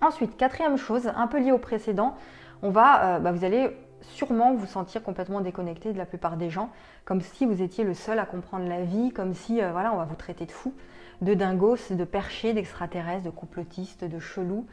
Ensuite, 0.00 0.36
quatrième 0.36 0.76
chose, 0.76 1.10
un 1.16 1.26
peu 1.26 1.40
liée 1.40 1.52
au 1.52 1.58
précédent, 1.58 2.16
on 2.62 2.70
va, 2.70 3.18
bah, 3.20 3.32
vous 3.32 3.44
allez 3.44 3.76
sûrement 4.00 4.54
vous 4.54 4.66
sentir 4.66 5.02
complètement 5.02 5.40
déconnecté 5.40 5.92
de 5.92 5.98
la 5.98 6.06
plupart 6.06 6.36
des 6.36 6.50
gens, 6.50 6.70
comme 7.04 7.20
si 7.20 7.46
vous 7.46 7.62
étiez 7.62 7.84
le 7.84 7.94
seul 7.94 8.18
à 8.18 8.26
comprendre 8.26 8.68
la 8.68 8.82
vie, 8.82 9.10
comme 9.12 9.34
si 9.34 9.60
voilà, 9.60 9.92
on 9.92 9.96
va 9.96 10.04
vous 10.04 10.16
traiter 10.16 10.46
de 10.46 10.52
fou 10.52 10.72
de 11.20 11.34
dingos, 11.34 11.90
de 11.90 12.04
perchés, 12.04 12.52
d'extraterrestres, 12.52 13.24
de 13.24 13.30
complotistes, 13.30 14.04
de 14.04 14.18
chelous. 14.18 14.66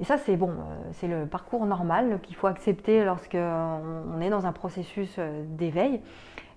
Et 0.00 0.04
ça, 0.04 0.18
c'est 0.18 0.36
bon, 0.36 0.50
euh, 0.50 0.90
c'est 0.94 1.08
le 1.08 1.26
parcours 1.26 1.66
normal 1.66 2.20
qu'il 2.22 2.34
faut 2.34 2.46
accepter 2.46 3.04
lorsqu'on 3.04 4.20
est 4.20 4.30
dans 4.30 4.46
un 4.46 4.52
processus 4.52 5.14
euh, 5.18 5.44
d'éveil. 5.46 6.00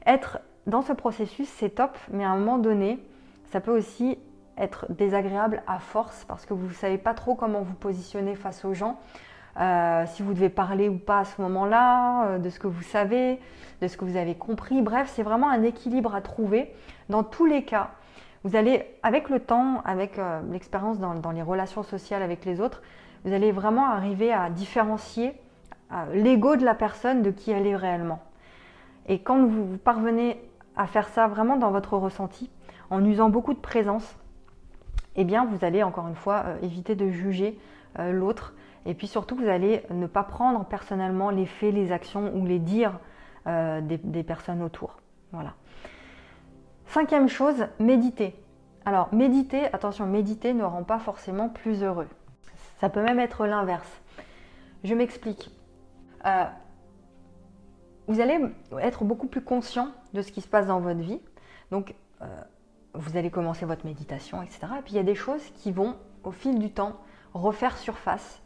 Être 0.06 0.39
dans 0.67 0.82
ce 0.82 0.93
processus, 0.93 1.48
c'est 1.50 1.69
top, 1.69 1.98
mais 2.12 2.24
à 2.24 2.30
un 2.30 2.38
moment 2.38 2.58
donné, 2.58 3.00
ça 3.52 3.60
peut 3.60 3.76
aussi 3.76 4.17
être 4.58 4.86
désagréable 4.89 5.62
à 5.67 5.80
force 5.80 6.24
parce 6.26 6.45
que 6.45 6.54
vous 6.54 6.67
ne 6.67 6.74
savez 6.74 6.98
pas 6.98 7.13
trop 7.13 7.36
comment 7.36 7.62
vous 7.62 7.74
positionner 7.74 8.36
face 8.36 8.63
aux 8.63 8.74
gens. 8.74 9.00
Euh, 9.57 10.05
si 10.07 10.21
vous 10.21 10.33
devez 10.33 10.49
parler 10.49 10.89
ou 10.89 10.97
pas 10.97 11.19
à 11.19 11.25
ce 11.25 11.41
moment-là, 11.41 12.37
de 12.39 12.49
ce 12.49 12.59
que 12.59 12.67
vous 12.67 12.83
savez, 12.83 13.39
de 13.81 13.87
ce 13.87 13.97
que 13.97 14.05
vous 14.05 14.17
avez 14.17 14.35
compris. 14.35 14.81
Bref, 14.81 15.11
c'est 15.13 15.23
vraiment 15.23 15.49
un 15.49 15.63
équilibre 15.63 16.15
à 16.15 16.21
trouver. 16.21 16.73
Dans 17.09 17.23
tous 17.23 17.45
les 17.45 17.63
cas, 17.63 17.91
vous 18.45 18.55
allez, 18.55 18.85
avec 19.01 19.29
le 19.29 19.39
temps, 19.39 19.81
avec 19.85 20.19
euh, 20.19 20.39
l'expérience 20.51 20.99
dans, 20.99 21.31
les 21.31 21.41
relations 21.41 21.81
sociales 21.81 22.21
avec 22.21 22.45
les 22.45 22.61
autres, 22.61 22.83
vous 23.23 23.33
allez 23.33 23.51
vraiment 23.51 23.87
arriver 23.87 24.31
à 24.31 24.51
différencier 24.51 25.33
euh, 25.91 26.13
l'ego 26.13 26.55
de 26.55 26.63
la 26.63 26.75
personne 26.75 27.23
de 27.23 27.31
qui 27.31 27.49
elle 27.49 27.65
est 27.65 27.75
réellement. 27.75 28.21
Et 29.07 29.17
quand 29.17 29.43
vous, 29.43 29.77
parvenez 29.77 30.39
à 30.75 30.85
faire 30.85 31.09
ça 31.09 31.25
vraiment 31.25 31.57
dans 31.57 31.71
votre 31.71 31.97
ressenti, 31.97 32.51
en 32.91 33.03
usant 33.03 33.29
beaucoup 33.29 33.55
de 33.55 33.59
présence, 33.59 34.15
eh 35.15 35.23
bien, 35.23 35.45
vous 35.45 35.65
allez 35.65 35.81
encore 35.81 36.07
une 36.07 36.15
fois 36.15 36.43
euh, 36.45 36.57
éviter 36.61 36.93
de 36.95 37.09
juger 37.09 37.57
l'autre. 38.11 38.53
Et 38.86 38.93
puis 38.93 39.08
surtout, 39.08 39.36
vous 39.36 39.48
allez 39.48 39.84
ne 39.89 40.08
pas 40.08 40.24
prendre 40.24 40.65
personnellement 40.65 41.30
les 41.30 41.45
faits, 41.45 41.74
les 41.74 41.91
actions 41.91 42.34
ou 42.36 42.45
les 42.45 42.60
dires 42.60 43.00
des, 43.45 44.24
personnes 44.24 44.62
autour. 44.62 44.98
Voilà. 45.32 45.54
Cinquième 46.88 47.28
chose, 47.28 47.67
méditer. 47.80 48.36
Alors, 48.86 49.13
méditer, 49.13 49.65
attention, 49.74 50.06
méditer 50.06 50.54
ne 50.54 50.63
rend 50.63 50.84
pas 50.84 51.00
forcément 51.00 51.50
plus 51.50 51.84
heureux. 51.84 52.08
Ça 52.80 52.89
peut 52.89 53.02
même 53.02 53.19
être 53.19 53.45
l'inverse. 53.45 54.02
Je 54.84 54.93
m'explique. 54.93 55.52
vous 58.08 58.19
allez 58.19 58.39
être 58.80 59.04
beaucoup 59.04 59.28
plus 59.28 59.41
conscient 59.41 59.89
de 60.13 60.21
ce 60.21 60.32
qui 60.32 60.41
se 60.41 60.48
passe 60.48 60.67
dans 60.67 60.80
votre 60.80 61.02
vie. 61.02 61.21
Donc, 61.71 61.95
vous 62.98 63.17
allez 63.17 63.30
commencer 63.30 63.65
votre 63.65 63.86
méditation, 63.86 64.41
etc. 64.41 64.60
Et 64.80 64.82
puis 64.82 64.93
il 64.93 64.95
y 64.95 65.00
a 65.00 65.04
des 65.04 65.15
choses 65.15 65.43
qui 65.56 65.71
vont, 65.71 65.95
au 66.24 66.32
fil 66.32 66.60
du 66.60 66.71
temps, 66.71 66.93
refaire 67.34 67.78
surface. 67.78 68.41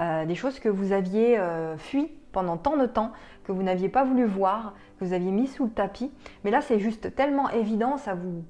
Euh, 0.00 0.24
des 0.24 0.34
choses 0.34 0.58
que 0.58 0.68
vous 0.68 0.92
aviez 0.92 1.38
euh, 1.38 1.76
fui 1.76 2.10
pendant 2.32 2.56
tant 2.56 2.76
de 2.76 2.86
temps, 2.86 3.12
que 3.44 3.52
vous 3.52 3.62
n'aviez 3.62 3.88
pas 3.88 4.02
voulu 4.04 4.24
voir, 4.24 4.74
que 4.98 5.04
vous 5.04 5.12
aviez 5.12 5.30
mis 5.30 5.46
sous 5.46 5.64
le 5.64 5.70
tapis. 5.70 6.10
Mais 6.42 6.50
là, 6.50 6.60
c'est 6.60 6.80
juste 6.80 7.14
tellement 7.14 7.48
évident, 7.50 7.96
ça 7.96 8.14
vous 8.14 8.44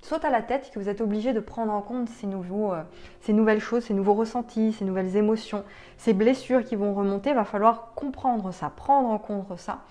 saute 0.00 0.24
à 0.24 0.30
la 0.30 0.42
tête 0.42 0.70
que 0.72 0.78
vous 0.78 0.88
êtes 0.88 1.00
obligé 1.00 1.32
de 1.32 1.40
prendre 1.40 1.72
en 1.72 1.80
compte 1.80 2.08
ces, 2.08 2.26
nouveaux, 2.26 2.72
euh, 2.72 2.82
ces 3.20 3.32
nouvelles 3.32 3.60
choses, 3.60 3.84
ces 3.84 3.94
nouveaux 3.94 4.14
ressentis, 4.14 4.72
ces 4.72 4.84
nouvelles 4.84 5.16
émotions, 5.16 5.64
ces 5.96 6.14
blessures 6.14 6.64
qui 6.64 6.76
vont 6.76 6.94
remonter. 6.94 7.30
Il 7.30 7.36
va 7.36 7.44
falloir 7.44 7.92
comprendre 7.94 8.52
ça, 8.52 8.70
prendre 8.70 9.10
en 9.10 9.18
compte 9.18 9.58
ça, 9.58 9.84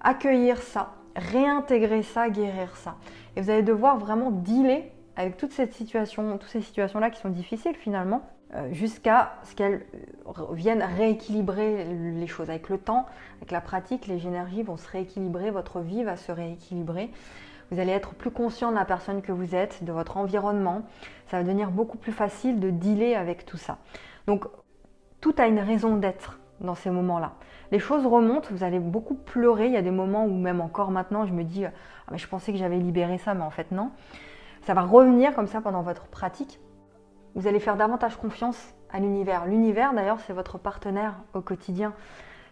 accueillir 0.00 0.58
ça, 0.58 0.92
réintégrer 1.16 2.02
ça, 2.02 2.28
guérir 2.28 2.76
ça. 2.76 2.96
Et 3.34 3.40
vous 3.40 3.50
allez 3.50 3.62
devoir 3.62 3.98
vraiment 3.98 4.30
dealer 4.30 4.92
avec 5.16 5.36
toutes 5.36 5.52
ces 5.52 5.66
situations-là 5.70 7.10
qui 7.10 7.20
sont 7.20 7.30
difficiles 7.30 7.76
finalement, 7.76 8.22
jusqu'à 8.70 9.34
ce 9.42 9.54
qu'elles 9.54 9.84
viennent 10.52 10.82
rééquilibrer 10.82 11.84
les 11.84 12.26
choses. 12.26 12.48
Avec 12.48 12.68
le 12.68 12.78
temps, 12.78 13.06
avec 13.38 13.50
la 13.50 13.60
pratique, 13.60 14.06
les 14.06 14.26
énergies 14.26 14.62
vont 14.62 14.76
se 14.76 14.88
rééquilibrer, 14.88 15.50
votre 15.50 15.80
vie 15.80 16.04
va 16.04 16.16
se 16.16 16.32
rééquilibrer. 16.32 17.10
Vous 17.70 17.80
allez 17.80 17.92
être 17.92 18.14
plus 18.14 18.30
conscient 18.30 18.70
de 18.70 18.76
la 18.76 18.84
personne 18.84 19.22
que 19.22 19.32
vous 19.32 19.54
êtes, 19.54 19.82
de 19.82 19.92
votre 19.92 20.16
environnement. 20.16 20.82
Ça 21.28 21.38
va 21.38 21.42
devenir 21.42 21.70
beaucoup 21.70 21.98
plus 21.98 22.12
facile 22.12 22.60
de 22.60 22.70
dealer 22.70 23.16
avec 23.16 23.44
tout 23.44 23.56
ça. 23.56 23.78
Donc, 24.26 24.46
tout 25.20 25.34
a 25.38 25.46
une 25.46 25.58
raison 25.58 25.96
d'être 25.96 26.38
dans 26.60 26.76
ces 26.76 26.90
moments-là. 26.90 27.32
Les 27.72 27.80
choses 27.80 28.06
remontent, 28.06 28.48
vous 28.52 28.62
allez 28.62 28.78
beaucoup 28.78 29.14
pleurer. 29.14 29.66
Il 29.66 29.72
y 29.72 29.76
a 29.76 29.82
des 29.82 29.90
moments 29.90 30.24
où 30.24 30.34
même 30.34 30.60
encore 30.60 30.92
maintenant, 30.92 31.26
je 31.26 31.32
me 31.32 31.42
dis, 31.42 31.64
ah, 31.64 31.72
mais 32.12 32.18
je 32.18 32.28
pensais 32.28 32.52
que 32.52 32.58
j'avais 32.58 32.78
libéré 32.78 33.18
ça, 33.18 33.34
mais 33.34 33.42
en 33.42 33.50
fait 33.50 33.72
non. 33.72 33.90
Ça 34.62 34.72
va 34.72 34.82
revenir 34.82 35.34
comme 35.34 35.48
ça 35.48 35.60
pendant 35.60 35.82
votre 35.82 36.06
pratique. 36.06 36.60
Vous 37.36 37.46
allez 37.46 37.60
faire 37.60 37.76
davantage 37.76 38.16
confiance 38.16 38.58
à 38.90 38.98
l'univers. 38.98 39.46
L'univers, 39.46 39.92
d'ailleurs, 39.94 40.18
c'est 40.26 40.32
votre 40.32 40.58
partenaire 40.58 41.14
au 41.34 41.40
quotidien. 41.40 41.92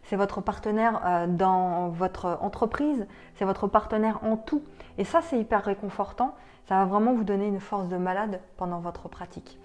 C'est 0.04 0.16
votre 0.16 0.42
partenaire 0.42 1.00
euh, 1.04 1.26
dans 1.26 1.88
votre 1.88 2.38
entreprise, 2.42 3.06
c'est 3.34 3.46
votre 3.46 3.66
partenaire 3.66 4.20
en 4.22 4.36
tout. 4.36 4.62
Et 4.98 5.04
ça, 5.04 5.22
c'est 5.22 5.38
hyper 5.38 5.64
réconfortant. 5.64 6.34
Ça 6.68 6.76
va 6.76 6.84
vraiment 6.84 7.14
vous 7.14 7.24
donner 7.24 7.46
une 7.46 7.60
force 7.60 7.88
de 7.88 7.96
malade 7.96 8.40
pendant 8.58 8.80
votre 8.80 9.08
pratique. 9.08 9.58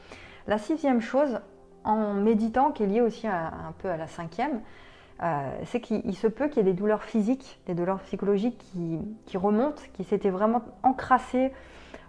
La 0.47 0.57
sixième 0.57 1.01
chose, 1.01 1.41
en 1.83 2.13
méditant, 2.13 2.71
qui 2.71 2.83
est 2.83 2.87
liée 2.87 3.01
aussi 3.01 3.27
un 3.27 3.73
peu 3.79 3.89
à 3.89 3.97
la 3.97 4.07
cinquième, 4.07 4.61
euh, 5.21 5.51
c'est 5.65 5.81
qu'il 5.81 6.15
se 6.15 6.27
peut 6.27 6.47
qu'il 6.47 6.57
y 6.57 6.59
ait 6.61 6.71
des 6.71 6.77
douleurs 6.77 7.03
physiques, 7.03 7.59
des 7.65 7.73
douleurs 7.73 7.99
psychologiques 8.01 8.57
qui, 9.25 9.37
remontent, 9.37 9.81
qui 9.93 10.05
s'étaient 10.05 10.29
vraiment 10.29 10.61
encrassées 10.83 11.51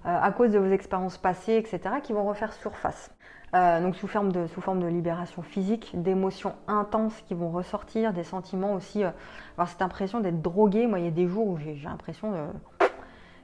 à 0.05 0.31
cause 0.33 0.53
de 0.53 0.59
vos 0.59 0.71
expériences 0.73 1.19
passées, 1.19 1.57
etc., 1.57 1.97
qui 2.03 2.13
vont 2.13 2.25
refaire 2.25 2.53
surface. 2.53 3.15
Euh, 3.55 3.81
donc 3.81 3.97
sous 3.97 4.07
forme, 4.07 4.31
de, 4.31 4.87
libération 4.87 5.43
physique, 5.43 5.91
d'émotions 5.95 6.55
intenses 6.69 7.21
qui 7.27 7.35
vont 7.35 7.51
ressortir, 7.51 8.13
des 8.13 8.23
sentiments 8.23 8.75
aussi, 8.75 9.03
avoir 9.03 9.69
cette 9.69 9.83
impression 9.83 10.21
d'être 10.21 10.41
drogué. 10.41 10.87
Moi, 10.87 11.01
il 11.01 11.05
y 11.07 11.09
a 11.09 11.13
des 11.13 11.27
jours 11.27 11.49
où 11.49 11.59
j'ai 11.59 11.75
l'impression 11.85 12.33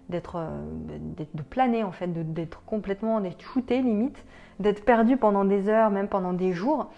d'être 0.09 0.41
de 1.35 1.43
planer 1.43 1.83
en 1.83 1.91
fait, 1.91 2.07
d'être 2.33 2.63
complètement, 2.65 3.21
d'être 3.21 3.43
shooté 3.43 3.83
limite, 3.83 4.25
d'être 4.61 4.85
perdu 4.85 5.17
pendant 5.17 5.45
des 5.45 5.69
heures, 5.69 5.91
même 5.91 6.09
pendant 6.09 6.33
des 6.33 6.53
jours. 6.53 6.91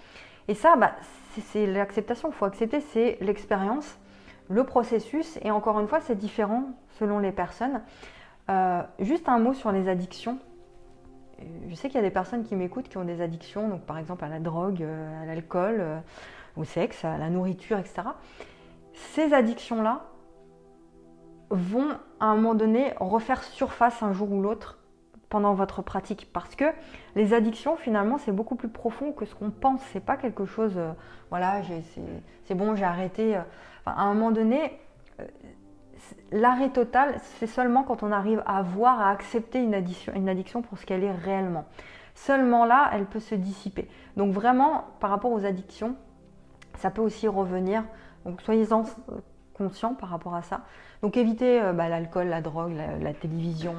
Et 0.48 0.54
ça, 0.54 0.76
bah, 0.76 0.92
c'est 1.40 1.66
l'acceptation. 1.66 2.28
Il 2.28 2.34
faut 2.34 2.44
accepter, 2.44 2.80
c'est 2.80 3.16
l'expérience, 3.22 3.98
le 4.50 4.64
processus. 4.64 5.38
Et 5.42 5.50
encore 5.50 5.80
une 5.80 5.88
fois, 5.88 6.00
c'est 6.00 6.16
différent 6.16 6.64
selon 6.98 7.18
les 7.18 7.32
personnes. 7.32 7.80
Euh, 8.50 8.82
juste 8.98 9.28
un 9.28 9.38
mot 9.38 9.54
sur 9.54 9.72
les 9.72 9.88
addictions. 9.88 10.38
Je 11.68 11.74
sais 11.74 11.88
qu'il 11.88 11.96
y 11.96 12.04
a 12.04 12.06
des 12.06 12.12
personnes 12.12 12.44
qui 12.44 12.56
m'écoutent 12.56 12.88
qui 12.88 12.96
ont 12.96 13.04
des 13.04 13.20
addictions, 13.20 13.68
donc 13.68 13.82
par 13.82 13.98
exemple 13.98 14.24
à 14.24 14.28
la 14.28 14.40
drogue, 14.40 14.82
euh, 14.82 15.22
à 15.22 15.26
l'alcool, 15.26 15.76
euh, 15.78 15.98
au 16.56 16.64
sexe, 16.64 17.04
à 17.04 17.16
la 17.18 17.30
nourriture, 17.30 17.78
etc. 17.78 18.02
Ces 18.94 19.32
addictions-là 19.32 20.06
vont 21.50 21.90
à 22.20 22.26
un 22.26 22.36
moment 22.36 22.54
donné 22.54 22.92
refaire 22.98 23.42
surface 23.42 24.02
un 24.02 24.12
jour 24.12 24.30
ou 24.32 24.42
l'autre 24.42 24.78
pendant 25.28 25.54
votre 25.54 25.82
pratique 25.82 26.28
parce 26.32 26.54
que 26.54 26.64
les 27.14 27.34
addictions 27.34 27.76
finalement 27.76 28.18
c'est 28.18 28.32
beaucoup 28.32 28.56
plus 28.56 28.68
profond 28.68 29.12
que 29.12 29.24
ce 29.26 29.34
qu'on 29.34 29.50
pense 29.50 29.80
c'est 29.92 30.04
pas 30.04 30.16
quelque 30.16 30.46
chose 30.46 30.74
euh, 30.76 30.92
voilà 31.30 31.60
c'est 32.44 32.54
bon 32.54 32.74
j'ai 32.74 32.84
arrêté 32.84 33.36
euh. 33.36 33.42
à 33.84 34.02
un 34.02 34.14
moment 34.14 34.30
donné 34.30 34.78
euh, 35.20 35.26
l'arrêt 36.32 36.70
total 36.70 37.16
c'est 37.38 37.46
seulement 37.46 37.82
quand 37.82 38.02
on 38.02 38.12
arrive 38.12 38.42
à 38.46 38.62
voir 38.62 39.00
à 39.00 39.10
accepter 39.10 39.60
une 39.60 39.74
addiction, 39.74 40.62
pour 40.62 40.78
ce 40.78 40.86
qu'elle 40.86 41.04
est 41.04 41.12
réellement. 41.12 41.64
Seulement 42.14 42.64
là 42.64 42.90
elle 42.92 43.06
peut 43.06 43.20
se 43.20 43.34
dissiper. 43.34 43.88
Donc 44.16 44.32
vraiment 44.32 44.84
par 45.00 45.10
rapport 45.10 45.32
aux 45.32 45.44
addictions 45.44 45.96
ça 46.76 46.90
peut 46.90 47.02
aussi 47.02 47.28
revenir. 47.28 47.84
Donc 48.24 48.40
soyez-en 48.42 48.84
conscients 49.54 49.94
par 49.94 50.10
rapport 50.10 50.34
à 50.34 50.42
ça. 50.42 50.62
Donc 51.02 51.16
évitez 51.16 51.60
bah, 51.74 51.88
l'alcool 51.88 52.28
la 52.28 52.40
drogue 52.40 52.74
la 53.00 53.14
télévision 53.14 53.74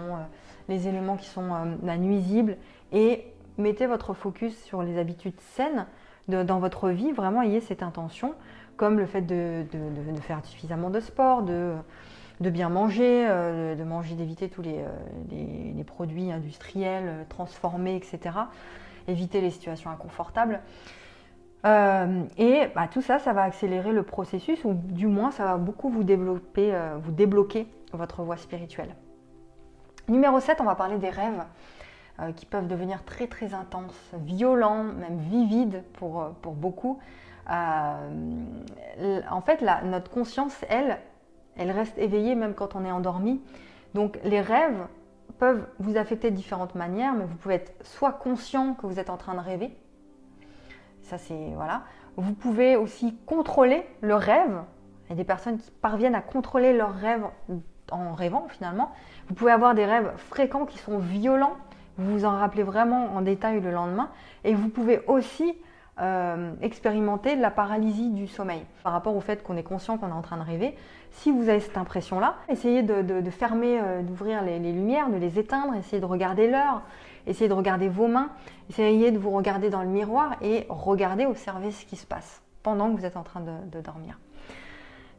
les 0.69 0.87
éléments 0.87 1.17
qui 1.17 1.27
sont 1.27 1.49
euh, 1.53 1.97
nuisibles. 1.97 2.55
Et 2.93 3.25
mettez 3.57 3.87
votre 3.87 4.13
focus 4.13 4.57
sur 4.63 4.81
les 4.83 4.97
habitudes 4.97 5.39
saines 5.41 5.85
dans 6.27 6.59
votre 6.59 6.89
vie. 6.89 7.11
Vraiment, 7.11 7.41
ayez 7.41 7.59
cette 7.59 7.83
intention, 7.83 8.35
comme 8.79 8.97
le 8.97 9.05
fait 9.05 9.21
de, 9.21 9.65
faire 10.21 10.43
suffisamment 10.45 10.89
de 10.89 11.01
sport, 11.01 11.43
de, 11.43 11.75
bien 12.39 12.69
manger, 12.69 13.27
euh, 13.27 13.75
de 13.75 13.83
manger, 13.83 14.15
d'éviter 14.15 14.47
tous 14.47 14.61
les, 14.61 14.77
euh, 14.79 15.83
produits 15.83 16.31
industriels 16.31 17.25
transformés, 17.27 17.97
etc. 17.97 18.37
Éviter 19.09 19.41
les 19.41 19.49
situations 19.49 19.91
inconfortables. 19.91 20.61
et 21.65 22.67
bah, 22.73 22.87
tout 22.89 23.01
ça, 23.01 23.19
ça 23.19 23.33
va 23.33 23.43
accélérer 23.43 23.91
le 23.91 24.03
processus, 24.03 24.63
ou 24.63 24.73
du 24.73 25.07
moins, 25.07 25.31
ça 25.31 25.43
va 25.43 25.57
beaucoup 25.57 25.89
vous 25.89 26.05
développer, 26.05 26.73
vous 27.03 27.11
débloquer 27.11 27.67
votre 27.91 28.23
voie 28.23 28.37
spirituelle. 28.37 28.95
Numéro 30.07 30.39
7, 30.39 30.61
on 30.61 30.63
va 30.63 30.75
parler 30.75 30.97
des 30.97 31.09
rêves 31.09 31.43
euh, 32.21 32.31
qui 32.31 32.45
peuvent 32.45 32.67
devenir 32.67 33.03
très 33.03 33.27
très 33.27 33.53
intenses, 33.53 34.11
violents, 34.25 34.83
même 34.83 35.19
vivides 35.19 35.83
euh, 36.01 36.29
pour 36.41 36.53
beaucoup. 36.53 36.99
Euh, 37.51 39.21
en 39.29 39.41
fait, 39.41 39.63
notre 39.85 40.11
conscience, 40.11 40.55
elle, 40.69 40.99
elle 41.57 41.71
reste 41.71 41.97
éveillée 41.97 42.35
même 42.35 42.53
quand 42.53 42.75
on 42.75 42.85
est 42.85 42.91
endormi. 42.91 43.41
Donc 43.93 44.19
les 44.23 44.41
rêves 44.41 44.85
peuvent 45.39 45.65
vous 45.79 45.97
affecter 45.97 46.31
de 46.31 46.35
différentes 46.35 46.75
manières, 46.75 47.13
mais 47.13 47.25
vous 47.25 47.35
pouvez 47.35 47.55
être 47.55 47.73
soit 47.85 48.13
conscient 48.13 48.73
que 48.73 48.85
vous 48.85 48.99
êtes 48.99 49.09
en 49.09 49.17
train 49.17 49.33
de 49.33 49.39
rêver, 49.39 49.75
ça 51.01 51.17
c'est 51.17 51.51
voilà. 51.55 51.83
Vous 52.17 52.33
pouvez 52.33 52.75
aussi 52.75 53.17
contrôler 53.25 53.85
le 54.01 54.15
rêve. 54.15 54.61
Il 55.05 55.11
y 55.11 55.13
a 55.13 55.15
des 55.15 55.23
personnes 55.23 55.57
qui 55.57 55.71
parviennent 55.71 56.15
à 56.15 56.21
contrôler 56.21 56.73
leur 56.73 56.93
rêve 56.93 57.23
en 57.91 58.13
rêvant 58.13 58.47
finalement. 58.49 58.91
Vous 59.27 59.33
pouvez 59.33 59.51
avoir 59.51 59.73
des 59.73 59.85
rêves 59.85 60.11
fréquents 60.17 60.65
qui 60.65 60.77
sont 60.77 60.99
violents, 60.99 61.55
vous 61.97 62.11
vous 62.11 62.25
en 62.25 62.37
rappelez 62.37 62.63
vraiment 62.63 63.15
en 63.15 63.21
détail 63.21 63.61
le 63.61 63.71
lendemain, 63.71 64.09
et 64.43 64.53
vous 64.53 64.69
pouvez 64.69 65.01
aussi 65.07 65.55
euh, 66.01 66.53
expérimenter 66.61 67.35
la 67.35 67.51
paralysie 67.51 68.09
du 68.09 68.27
sommeil 68.27 68.61
par 68.83 68.93
rapport 68.93 69.15
au 69.15 69.21
fait 69.21 69.43
qu'on 69.43 69.57
est 69.57 69.63
conscient 69.63 69.97
qu'on 69.97 70.09
est 70.09 70.13
en 70.13 70.21
train 70.21 70.37
de 70.37 70.43
rêver. 70.43 70.75
Si 71.11 71.31
vous 71.31 71.49
avez 71.49 71.59
cette 71.59 71.77
impression-là, 71.77 72.35
essayez 72.47 72.83
de, 72.83 73.29
fermer, 73.29 73.79
euh, 73.81 74.01
d'ouvrir 74.01 74.41
les, 74.43 74.59
lumières, 74.59 75.09
de 75.09 75.17
les 75.17 75.39
éteindre, 75.39 75.75
essayez 75.75 75.99
de 75.99 76.05
regarder 76.05 76.49
l'heure, 76.49 76.83
essayez 77.27 77.49
de 77.49 77.53
regarder 77.53 77.89
vos 77.89 78.07
mains, 78.07 78.29
essayez 78.69 79.11
de 79.11 79.17
vous 79.17 79.31
regarder 79.31 79.69
dans 79.69 79.81
le 79.81 79.89
miroir 79.89 80.35
et 80.41 80.65
regarder, 80.69 81.25
observer 81.25 81.71
ce 81.71 81.85
qui 81.85 81.95
se 81.95 82.05
passe 82.05 82.41
pendant 82.63 82.91
que 82.91 82.97
vous 82.97 83.05
êtes 83.05 83.17
en 83.17 83.23
train 83.23 83.41
de 83.41 83.81
dormir. 83.81 84.19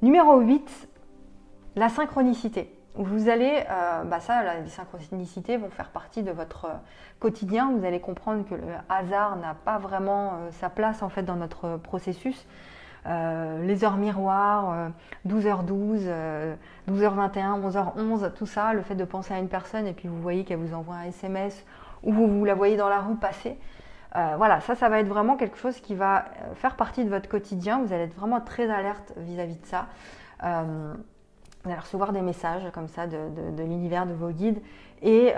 Numéro 0.03 0.41
8, 0.41 0.89
la 1.77 1.89
synchronicité. 1.89 2.75
Vous 2.97 3.29
allez, 3.29 3.65
euh, 3.71 4.03
bah 4.05 4.19
ça, 4.19 4.43
les 4.63 4.69
synchronicités 4.69 5.57
vont 5.57 5.71
faire 5.71 5.91
partie 5.91 6.25
de 6.25 6.33
votre 6.33 6.65
euh, 6.65 6.75
quotidien. 7.21 7.71
Vous 7.71 7.85
allez 7.85 8.01
comprendre 8.01 8.45
que 8.45 8.55
le 8.55 8.63
hasard 8.89 9.37
n'a 9.37 9.55
pas 9.55 9.79
vraiment 9.79 10.33
euh, 10.33 10.51
sa 10.51 10.71
place 10.71 11.03
en 11.03 11.09
fait 11.09 11.23
dans 11.23 11.37
notre 11.37 11.77
processus. 11.77 12.47
les 13.07 13.85
heures 13.85 13.97
miroirs, 13.97 14.91
12h12, 15.27 16.11
12h21, 16.91 17.63
11h11, 17.63 18.33
tout 18.35 18.47
ça, 18.47 18.75
le 18.75 18.83
fait 18.83 18.97
de 18.97 19.05
penser 19.05 19.33
à 19.33 19.39
une 19.39 19.49
personne 19.49 19.87
et 19.87 19.95
puis 19.95 20.09
vous 20.09 20.21
voyez 20.21 20.45
qu'elle 20.45 20.59
vous 20.59 20.75
envoie 20.75 20.97
un 20.97 21.05
SMS 21.05 21.65
ou 22.03 22.13
vous, 22.13 22.27
vous 22.27 22.45
la 22.45 22.55
voyez 22.55 22.77
dans 22.77 22.91
la 22.91 23.01
rue 23.01 23.17
passer. 23.17 23.57
voilà, 24.13 24.61
ça, 24.61 24.75
ça 24.75 24.91
va 24.91 25.01
être 25.01 25.09
vraiment 25.09 25.37
quelque 25.37 25.57
chose 25.57 25.81
qui 25.81 25.95
va 25.95 26.27
faire 26.57 26.77
partie 26.77 27.05
de 27.05 27.09
votre 27.09 27.29
quotidien. 27.29 27.81
Vous 27.83 27.95
allez 27.95 28.05
être 28.05 28.17
vraiment 28.17 28.41
très 28.41 28.69
alerte 28.69 29.15
vis-à-vis 29.17 29.59
de 29.59 29.67
ça. 29.67 29.87
Vous 31.63 31.71
allez 31.71 31.81
recevoir 31.81 32.13
des 32.13 32.23
messages 32.23 32.71
comme 32.73 32.89
ça 32.89 33.07
de, 33.07 33.63
l'univers 33.63 34.07
de 34.07 34.15
vos 34.15 34.31
guides 34.31 34.63
et 35.03 35.35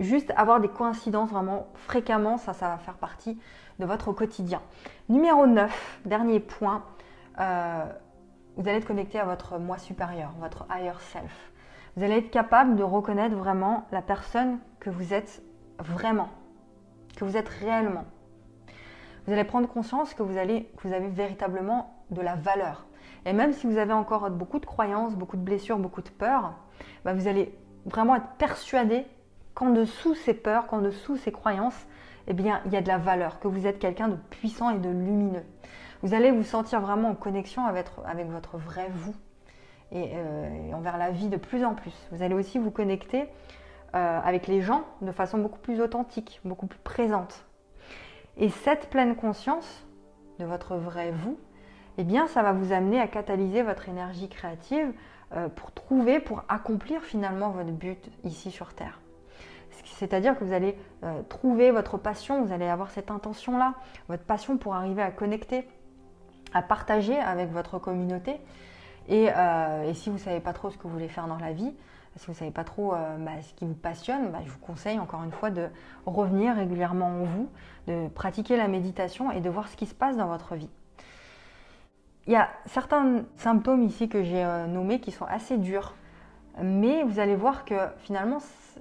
juste 0.00 0.32
avoir 0.36 0.60
des 0.60 0.68
coïncidences 0.68 1.30
vraiment 1.30 1.66
fréquemment, 1.74 2.38
ça, 2.38 2.54
ça 2.54 2.68
va 2.68 2.78
faire 2.78 2.94
partie 2.94 3.38
de 3.78 3.84
votre 3.84 4.12
quotidien. 4.12 4.62
Numéro 5.08 5.46
9, 5.46 6.00
dernier 6.06 6.40
point, 6.40 6.84
vous 7.36 7.42
allez 8.66 8.78
être 8.78 8.86
connecté 8.86 9.18
à 9.18 9.24
votre 9.24 9.58
moi 9.58 9.78
supérieur, 9.78 10.32
votre 10.40 10.66
higher 10.70 10.98
self. 11.00 11.52
Vous 11.96 12.02
allez 12.02 12.16
être 12.16 12.30
capable 12.30 12.76
de 12.76 12.82
reconnaître 12.82 13.34
vraiment 13.34 13.86
la 13.90 14.02
personne 14.02 14.58
que 14.80 14.90
vous 14.90 15.14
êtes 15.14 15.42
vraiment, 15.78 16.28
que 17.16 17.24
vous 17.24 17.36
êtes 17.36 17.48
réellement. 17.48 18.04
Vous 19.26 19.32
allez 19.32 19.44
prendre 19.44 19.66
conscience 19.66 20.14
que 20.14 20.22
vous, 20.22 20.36
allez, 20.36 20.70
que 20.76 20.86
vous 20.86 20.94
avez 20.94 21.08
véritablement 21.08 21.94
de 22.10 22.20
la 22.20 22.36
valeur. 22.36 22.86
Et 23.26 23.32
même 23.32 23.52
si 23.52 23.66
vous 23.66 23.76
avez 23.76 23.92
encore 23.92 24.30
beaucoup 24.30 24.60
de 24.60 24.66
croyances, 24.66 25.16
beaucoup 25.16 25.36
de 25.36 25.42
blessures, 25.42 25.78
beaucoup 25.78 26.00
de 26.00 26.08
peurs, 26.08 26.54
bah, 27.04 27.12
vous 27.12 27.26
allez 27.26 27.52
vraiment 27.84 28.14
être 28.14 28.28
persuadé 28.38 29.04
qu'en 29.54 29.70
dessous 29.70 30.14
ces 30.14 30.32
peurs, 30.32 30.68
qu'en 30.68 30.80
dessous 30.80 31.16
ces 31.16 31.32
croyances, 31.32 31.86
eh 32.28 32.34
bien, 32.34 32.60
il 32.66 32.72
y 32.72 32.76
a 32.76 32.82
de 32.82 32.88
la 32.88 32.98
valeur, 32.98 33.40
que 33.40 33.48
vous 33.48 33.66
êtes 33.66 33.80
quelqu'un 33.80 34.08
de 34.08 34.16
puissant 34.30 34.70
et 34.70 34.78
de 34.78 34.88
lumineux. 34.88 35.44
Vous 36.02 36.14
allez 36.14 36.30
vous 36.30 36.44
sentir 36.44 36.80
vraiment 36.80 37.10
en 37.10 37.14
connexion 37.14 37.66
avec, 37.66 37.88
votre 38.28 38.58
vrai 38.58 38.88
vous. 38.94 39.14
Euh, 39.92 40.68
et, 40.68 40.74
envers 40.74 40.96
la 40.96 41.10
vie 41.10 41.28
de 41.28 41.36
plus 41.36 41.64
en 41.64 41.74
plus. 41.74 41.94
Vous 42.12 42.22
allez 42.22 42.34
aussi 42.34 42.58
vous 42.58 42.70
connecter 42.70 43.28
euh, 43.94 44.20
avec 44.22 44.46
les 44.46 44.60
gens 44.60 44.84
de 45.00 45.12
façon 45.12 45.38
beaucoup 45.38 45.60
plus 45.60 45.80
authentique, 45.80 46.40
beaucoup 46.44 46.66
plus 46.66 46.80
présente. 46.80 47.44
Et 48.36 48.50
cette 48.50 48.90
pleine 48.90 49.16
conscience 49.16 49.86
de 50.38 50.44
votre 50.44 50.76
vrai 50.76 51.12
vous, 51.12 51.38
eh 51.98 52.04
bien, 52.04 52.26
ça 52.26 52.42
va 52.42 52.52
vous 52.52 52.72
amener 52.72 53.00
à 53.00 53.06
catalyser 53.06 53.62
votre 53.62 53.88
énergie 53.88 54.28
créative 54.28 54.92
euh, 55.34 55.48
pour 55.48 55.72
trouver, 55.72 56.20
pour 56.20 56.44
accomplir 56.48 57.02
finalement 57.02 57.50
votre 57.50 57.70
but 57.70 58.10
ici 58.24 58.50
sur 58.50 58.74
Terre. 58.74 59.00
C'est-à-dire 59.84 60.38
que 60.38 60.44
vous 60.44 60.52
allez 60.52 60.76
trouver 61.28 61.70
votre 61.70 61.96
passion, 61.96 62.42
vous 62.42 62.52
allez 62.52 62.66
avoir 62.66 62.90
cette 62.90 63.10
intention-là, 63.10 63.74
votre 64.08 64.24
passion 64.24 64.56
pour 64.56 64.74
arriver 64.74 65.02
à 65.02 65.10
connecter, 65.10 65.68
à 66.54 66.62
partager 66.62 67.16
avec 67.16 67.50
votre 67.50 67.78
communauté 67.78 68.40
euh, 69.10 69.88
et, 69.88 69.94
si 69.94 70.08
vous 70.08 70.16
ne 70.16 70.20
savez 70.20 70.40
pas 70.40 70.52
trop 70.52 70.70
ce 70.70 70.76
que 70.76 70.84
vous 70.84 70.90
voulez 70.90 71.08
faire 71.08 71.26
dans 71.26 71.38
la 71.38 71.52
vie, 71.52 71.72
si 72.16 72.26
vous 72.26 72.32
ne 72.32 72.36
savez 72.36 72.50
pas 72.50 72.64
trop 72.64 72.94
euh, 72.94 73.16
bah, 73.18 73.42
ce 73.42 73.52
qui 73.54 73.66
vous 73.66 73.74
passionne, 73.74 74.30
bah, 74.30 74.38
je 74.44 74.50
vous 74.50 74.58
conseille 74.58 74.98
encore 74.98 75.22
une 75.22 75.32
fois 75.32 75.50
de 75.50 75.68
revenir 76.06 76.56
régulièrement 76.56 77.06
en 77.06 77.24
vous, 77.24 77.48
de 77.86 78.08
pratiquer 78.08 78.56
la 78.56 78.68
méditation 78.68 79.30
et 79.30 79.40
de 79.40 79.50
voir 79.50 79.68
ce 79.68 79.76
qui 79.76 79.86
se 79.86 79.94
passe 79.94 80.16
dans 80.16 80.26
votre 80.26 80.54
vie. 80.54 80.70
Il 82.26 82.32
y 82.32 82.36
a 82.36 82.48
certains 82.66 83.22
symptômes 83.36 83.84
ici 83.84 84.08
que 84.08 84.24
j'ai 84.24 84.44
euh, 84.44 84.66
nommés 84.66 85.00
qui 85.00 85.12
sont 85.12 85.26
assez 85.26 85.58
durs, 85.58 85.94
mais 86.60 87.04
vous 87.04 87.20
allez 87.20 87.36
voir 87.36 87.64
que 87.64 87.74
finalement 87.98 88.38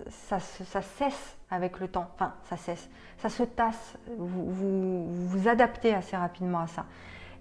ça, 0.09 0.39
cesse 0.39 1.37
avec 1.51 1.79
le 1.79 1.87
temps. 1.87 2.09
Enfin, 2.15 2.33
ça 2.49 2.57
cesse, 2.57 2.89
ça 3.17 3.29
se 3.29 3.43
tasse. 3.43 3.97
Vous 4.17 5.05
vous, 5.27 5.47
adaptez 5.47 5.93
assez 5.93 6.17
rapidement 6.17 6.59
à 6.59 6.67
ça. 6.67 6.85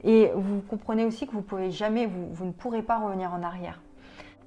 Et 0.03 0.31
vous 0.35 0.61
comprenez 0.61 1.07
aussi 1.07 1.27
que 1.27 1.33
vous, 1.33 1.43
pouvez 1.43 1.71
jamais, 1.71 2.07
vous, 2.07 2.45
ne 2.45 2.53
pourrez 2.53 2.83
pas 2.83 2.99
revenir 2.99 3.33
en 3.33 3.43
arrière. 3.43 3.81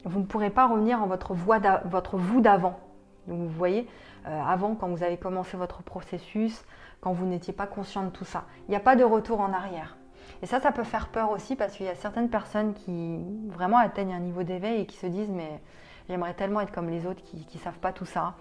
Vous 0.06 0.20
ne 0.20 0.26
pourrez 0.26 0.52
pas 0.52 0.68
revenir 0.68 1.02
en 1.02 1.08
votre, 1.08 1.34
votre 1.34 2.18
vous 2.18 2.40
d'avant. 2.40 2.80
vous 3.26 3.50
voyez, 3.50 3.88
euh, 4.28 4.42
avant, 4.44 4.76
quand 4.76 4.90
vous 4.90 5.02
avez 5.02 5.18
commencé 5.18 5.58
votre 5.58 5.82
processus, 5.82 6.64
quand 7.02 7.14
vous 7.14 7.26
n'étiez 7.26 7.54
pas 7.54 7.66
conscient 7.66 8.04
de 8.04 8.10
tout 8.10 8.26
ça. 8.26 8.44
Il 8.68 8.72
n'y 8.72 8.78
a 8.78 8.82
pas 8.82 8.96
de 8.96 9.04
retour 9.04 9.42
en 9.42 9.52
arrière. 9.52 9.98
Et 10.42 10.46
ça, 10.46 10.60
ça 10.60 10.72
peut 10.72 10.84
faire 10.84 11.08
peur 11.08 11.32
aussi 11.32 11.56
parce 11.56 11.76
qu'il 11.76 11.86
y 11.86 11.90
a 11.90 11.96
certaines 11.96 12.30
personnes 12.30 12.74
qui 12.74 13.20
vraiment 13.48 13.78
atteignent 13.78 14.14
un 14.14 14.20
niveau 14.20 14.44
d'éveil 14.44 14.82
et 14.82 14.86
qui 14.86 14.98
se 14.98 15.08
disent 15.08 15.30
mais 15.30 15.62
j'aimerais 16.10 16.34
tellement 16.34 16.62
être 16.62 16.72
comme 16.72 16.90
les 16.90 17.06
autres 17.06 17.22
qui 17.24 17.46
ne 17.54 17.60
savent 17.60 17.80
pas 17.80 17.92
tout 17.92 18.06
ça. 18.06 18.36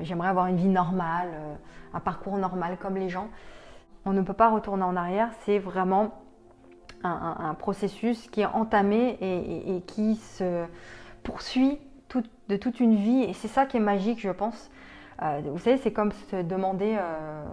J'aimerais 0.00 0.28
avoir 0.28 0.46
une 0.46 0.56
vie 0.56 0.68
normale, 0.68 1.28
euh, 1.34 1.54
un 1.94 2.00
parcours 2.00 2.38
normal 2.38 2.78
comme 2.80 2.96
les 2.96 3.08
gens. 3.08 3.28
On 4.04 4.12
ne 4.12 4.22
peut 4.22 4.32
pas 4.32 4.50
retourner 4.50 4.84
en 4.84 4.96
arrière, 4.96 5.28
c'est 5.44 5.58
vraiment 5.58 6.22
un, 7.04 7.54
processus 7.54 8.28
qui 8.30 8.42
est 8.42 8.46
entamé 8.46 9.18
et, 9.20 9.80
qui 9.86 10.16
se 10.16 10.64
poursuit 11.22 11.78
de 12.48 12.56
toute 12.56 12.80
une 12.80 12.96
vie. 12.96 13.22
Et 13.24 13.32
c'est 13.32 13.48
ça 13.48 13.66
qui 13.66 13.76
est 13.76 13.80
magique, 13.80 14.20
je 14.20 14.30
pense. 14.30 14.70
Euh, 15.22 15.40
vous 15.44 15.58
savez, 15.58 15.76
c'est 15.76 15.92
comme 15.92 16.12
se 16.30 16.36
demander 16.42 16.96
euh, 16.98 17.44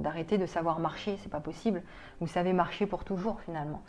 d'arrêter 0.00 0.38
de, 0.38 0.46
savoir 0.46 0.78
marcher, 0.78 1.18
c'est 1.22 1.30
pas 1.30 1.40
possible. 1.40 1.82
Vous 2.20 2.26
savez 2.26 2.52
marcher 2.52 2.86
pour 2.86 3.04
toujours 3.04 3.40
finalement. 3.40 3.82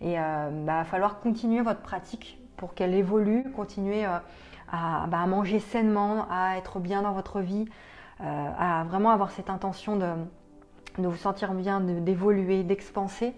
Et 0.00 0.12
il 0.12 0.18
euh, 0.18 0.50
bah, 0.64 0.78
va 0.78 0.84
falloir 0.84 1.20
continuer 1.20 1.62
votre 1.62 1.80
pratique 1.80 2.38
pour 2.56 2.74
qu'elle 2.74 2.94
évolue, 2.94 3.50
continuer 3.52 4.04
bah, 4.04 4.22
à, 4.70 5.26
manger 5.26 5.58
sainement, 5.58 6.26
à 6.30 6.56
être 6.56 6.78
bien 6.78 7.02
dans 7.02 7.12
votre 7.12 7.40
vie, 7.40 7.66
à 8.20 8.84
vraiment 8.88 9.10
avoir 9.10 9.30
cette 9.30 9.48
intention 9.48 9.94
de, 9.94 10.06
de 10.98 11.06
vous 11.06 11.16
sentir 11.16 11.54
bien, 11.54 11.80
d'évoluer, 11.80 12.64
d'expanser. 12.64 13.32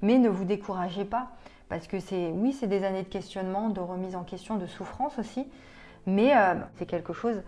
Mais 0.00 0.16
ne 0.16 0.30
vous 0.30 0.46
découragez 0.46 1.04
pas, 1.04 1.28
parce 1.68 1.86
que 1.86 2.00
c'est, 2.00 2.30
oui, 2.30 2.54
c'est 2.54 2.68
des 2.68 2.84
années 2.84 3.02
de 3.02 3.08
questionnement, 3.08 3.68
de 3.68 3.80
remise 3.80 4.16
en 4.16 4.22
question, 4.22 4.56
de 4.56 4.64
souffrance 4.64 5.18
aussi, 5.18 5.46
mais 6.06 6.32
c'est 6.76 6.86
quelque 6.86 7.12
chose 7.12 7.42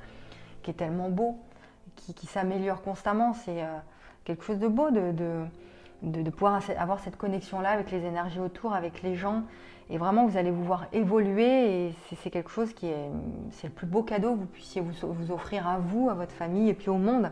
qui 0.66 0.72
est 0.72 0.74
tellement 0.74 1.08
beau, 1.10 1.36
qui, 1.94 2.26
s'améliore 2.26 2.82
constamment. 2.82 3.34
C'est 3.34 3.62
euh, 3.62 3.78
quelque 4.24 4.44
chose 4.44 4.58
de 4.58 4.66
beau 4.66 4.90
de, 4.90 5.12
de, 6.02 6.30
pouvoir 6.30 6.60
avoir 6.76 6.98
cette 6.98 7.16
connexion-là 7.16 7.70
avec 7.70 7.92
les 7.92 8.04
énergies 8.04 8.40
autour, 8.40 8.74
avec 8.74 9.02
les 9.02 9.14
gens. 9.14 9.44
Et 9.90 9.96
vraiment, 9.96 10.26
vous 10.26 10.36
allez 10.36 10.50
vous 10.50 10.64
voir 10.64 10.86
évoluer 10.92 11.86
et 11.86 11.94
c'est 12.16 12.30
quelque 12.30 12.50
chose 12.50 12.74
qui 12.74 12.88
est, 12.88 13.08
c'est 13.52 13.68
le 13.68 13.72
plus 13.72 13.86
beau 13.86 14.02
cadeau 14.02 14.34
que 14.34 14.40
vous 14.40 14.46
puissiez 14.46 14.82
vous, 14.82 14.92
vous 15.02 15.30
offrir 15.30 15.68
à 15.68 15.78
vous, 15.78 16.10
à 16.10 16.14
votre 16.14 16.32
famille 16.32 16.68
et 16.68 16.74
puis 16.74 16.90
au 16.90 16.98
monde. 16.98 17.30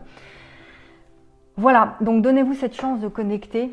Voilà, 1.56 1.96
donc 2.00 2.22
donnez-vous 2.22 2.54
cette 2.54 2.74
chance 2.74 3.00
de 3.00 3.08
connecter 3.08 3.72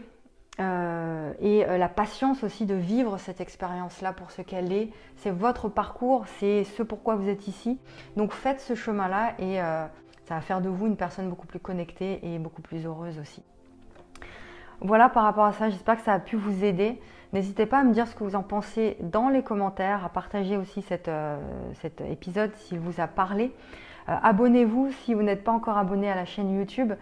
euh, 0.59 1.33
et 1.39 1.65
euh, 1.65 1.77
la 1.77 1.87
patience 1.87 2.43
aussi 2.43 2.65
de 2.65 2.75
vivre 2.75 3.17
cette 3.17 3.39
expérience-là 3.39 4.13
pour 4.13 4.31
ce 4.31 4.41
qu'elle 4.41 4.73
est. 4.73 4.89
C'est 5.15 5.31
votre 5.31 5.69
parcours, 5.69 6.25
c'est 6.39 6.65
ce 6.65 6.83
pourquoi 6.83 7.15
vous 7.15 7.29
êtes 7.29 7.47
ici. 7.47 7.79
Donc 8.17 8.33
faites 8.33 8.59
ce 8.59 8.75
chemin-là 8.75 9.33
et 9.39 9.61
euh, 9.61 9.85
ça 10.25 10.35
va 10.35 10.41
faire 10.41 10.61
de 10.61 10.69
vous 10.69 10.87
une 10.87 10.97
personne 10.97 11.29
beaucoup 11.29 11.47
plus 11.47 11.59
connectée 11.59 12.19
et 12.23 12.37
beaucoup 12.37 12.61
plus 12.61 12.85
heureuse 12.85 13.17
aussi. 13.19 13.43
Voilà 14.81 15.09
par 15.09 15.23
rapport 15.23 15.45
à 15.45 15.53
ça, 15.53 15.69
j'espère 15.69 15.95
que 15.95 16.03
ça 16.03 16.13
a 16.13 16.19
pu 16.19 16.35
vous 16.35 16.65
aider. 16.65 16.99
N'hésitez 17.33 17.65
pas 17.65 17.79
à 17.79 17.83
me 17.83 17.93
dire 17.93 18.07
ce 18.07 18.15
que 18.15 18.23
vous 18.23 18.35
en 18.35 18.43
pensez 18.43 18.97
dans 18.99 19.29
les 19.29 19.43
commentaires, 19.43 20.03
à 20.03 20.09
partager 20.09 20.57
aussi 20.57 20.81
cet 20.81 21.09
épisode 22.01 22.53
s'il 22.55 22.79
vous 22.79 22.99
a 22.99 23.07
parlé. 23.07 23.55
Abonnez-vous 24.07 24.91
si 24.91 25.13
vous 25.13 25.21
n'êtes 25.21 25.43
pas 25.43 25.51
encore 25.53 25.77
abonné 25.77 26.11
à 26.11 26.15
la 26.15 26.25
chaîne 26.25 26.51
YouTube 26.51 26.93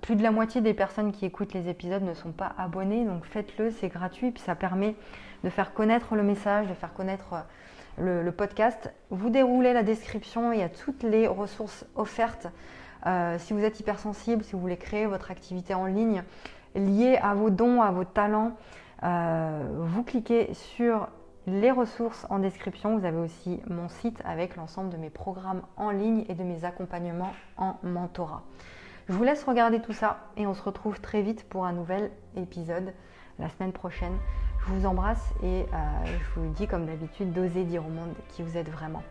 plus 0.00 0.16
de 0.16 0.22
la 0.22 0.30
moitié 0.30 0.60
des 0.60 0.74
personnes 0.74 1.12
qui 1.12 1.26
écoutent 1.26 1.54
les 1.54 1.68
épisodes 1.68 2.02
ne 2.02 2.14
sont 2.14 2.32
pas 2.32 2.52
abonnées, 2.58 3.04
donc 3.04 3.24
faites-le, 3.24 3.70
c'est 3.70 3.88
gratuit, 3.88 4.30
puis 4.30 4.42
ça 4.42 4.54
permet 4.54 4.94
de 5.44 5.50
faire 5.50 5.74
connaître 5.74 6.16
le 6.16 6.22
message, 6.22 6.66
de 6.66 6.74
faire 6.74 6.92
connaître 6.92 7.34
euh, 7.98 8.22
le, 8.22 8.32
podcast. 8.32 8.92
Vous 9.10 9.30
déroulez 9.30 9.72
la 9.72 9.82
description, 9.82 10.52
il 10.52 10.60
y 10.60 10.62
a 10.62 10.68
toutes 10.68 11.02
les 11.02 11.26
ressources 11.26 11.86
offertes. 11.94 12.48
Euh, 13.06 13.36
si 13.38 13.52
vous 13.52 13.62
êtes 13.62 13.78
hypersensible, 13.78 14.42
si 14.42 14.52
vous 14.52 14.60
voulez 14.60 14.76
créer 14.76 15.06
votre 15.06 15.30
activité 15.30 15.74
en 15.74 15.86
ligne 15.86 16.22
liée 16.74 17.18
à 17.22 17.34
vos 17.34 17.50
dons, 17.50 17.80
à 17.80 17.90
vos 17.90 18.04
talents, 18.04 18.52
euh, 19.02 19.62
vous 19.78 20.02
cliquez 20.02 20.52
sur 20.52 21.08
les 21.46 21.70
ressources 21.70 22.26
en 22.28 22.38
description. 22.38 22.98
Vous 22.98 23.04
avez 23.04 23.18
aussi 23.18 23.60
mon 23.68 23.88
site 23.88 24.20
avec 24.24 24.56
l'ensemble 24.56 24.90
de 24.90 24.96
mes 24.96 25.10
programmes 25.10 25.62
en 25.76 25.90
ligne 25.90 26.24
et 26.28 26.34
de 26.34 26.42
mes 26.42 26.64
accompagnements 26.64 27.32
en 27.56 27.76
mentorat. 27.82 28.42
Je 29.08 29.12
vous 29.12 29.22
laisse 29.22 29.44
regarder 29.44 29.80
tout 29.80 29.92
ça 29.92 30.18
et 30.36 30.48
on 30.48 30.54
se 30.54 30.62
retrouve 30.62 31.00
très 31.00 31.22
vite 31.22 31.44
pour 31.48 31.64
un 31.64 31.72
nouvel 31.72 32.10
épisode 32.36 32.92
la 33.38 33.48
semaine 33.50 33.72
prochaine. 33.72 34.16
Je 34.60 34.72
vous 34.72 34.84
embrasse 34.84 35.32
et 35.44 35.62
euh, 35.62 35.66
je 36.06 36.40
vous 36.40 36.52
dis 36.54 36.66
comme 36.66 36.86
d'habitude 36.86 37.32
d'oser 37.32 37.62
dire 37.62 37.86
au 37.86 37.90
monde 37.90 38.14
qui 38.30 38.42
vous 38.42 38.56
êtes 38.56 38.68
vraiment. 38.68 39.04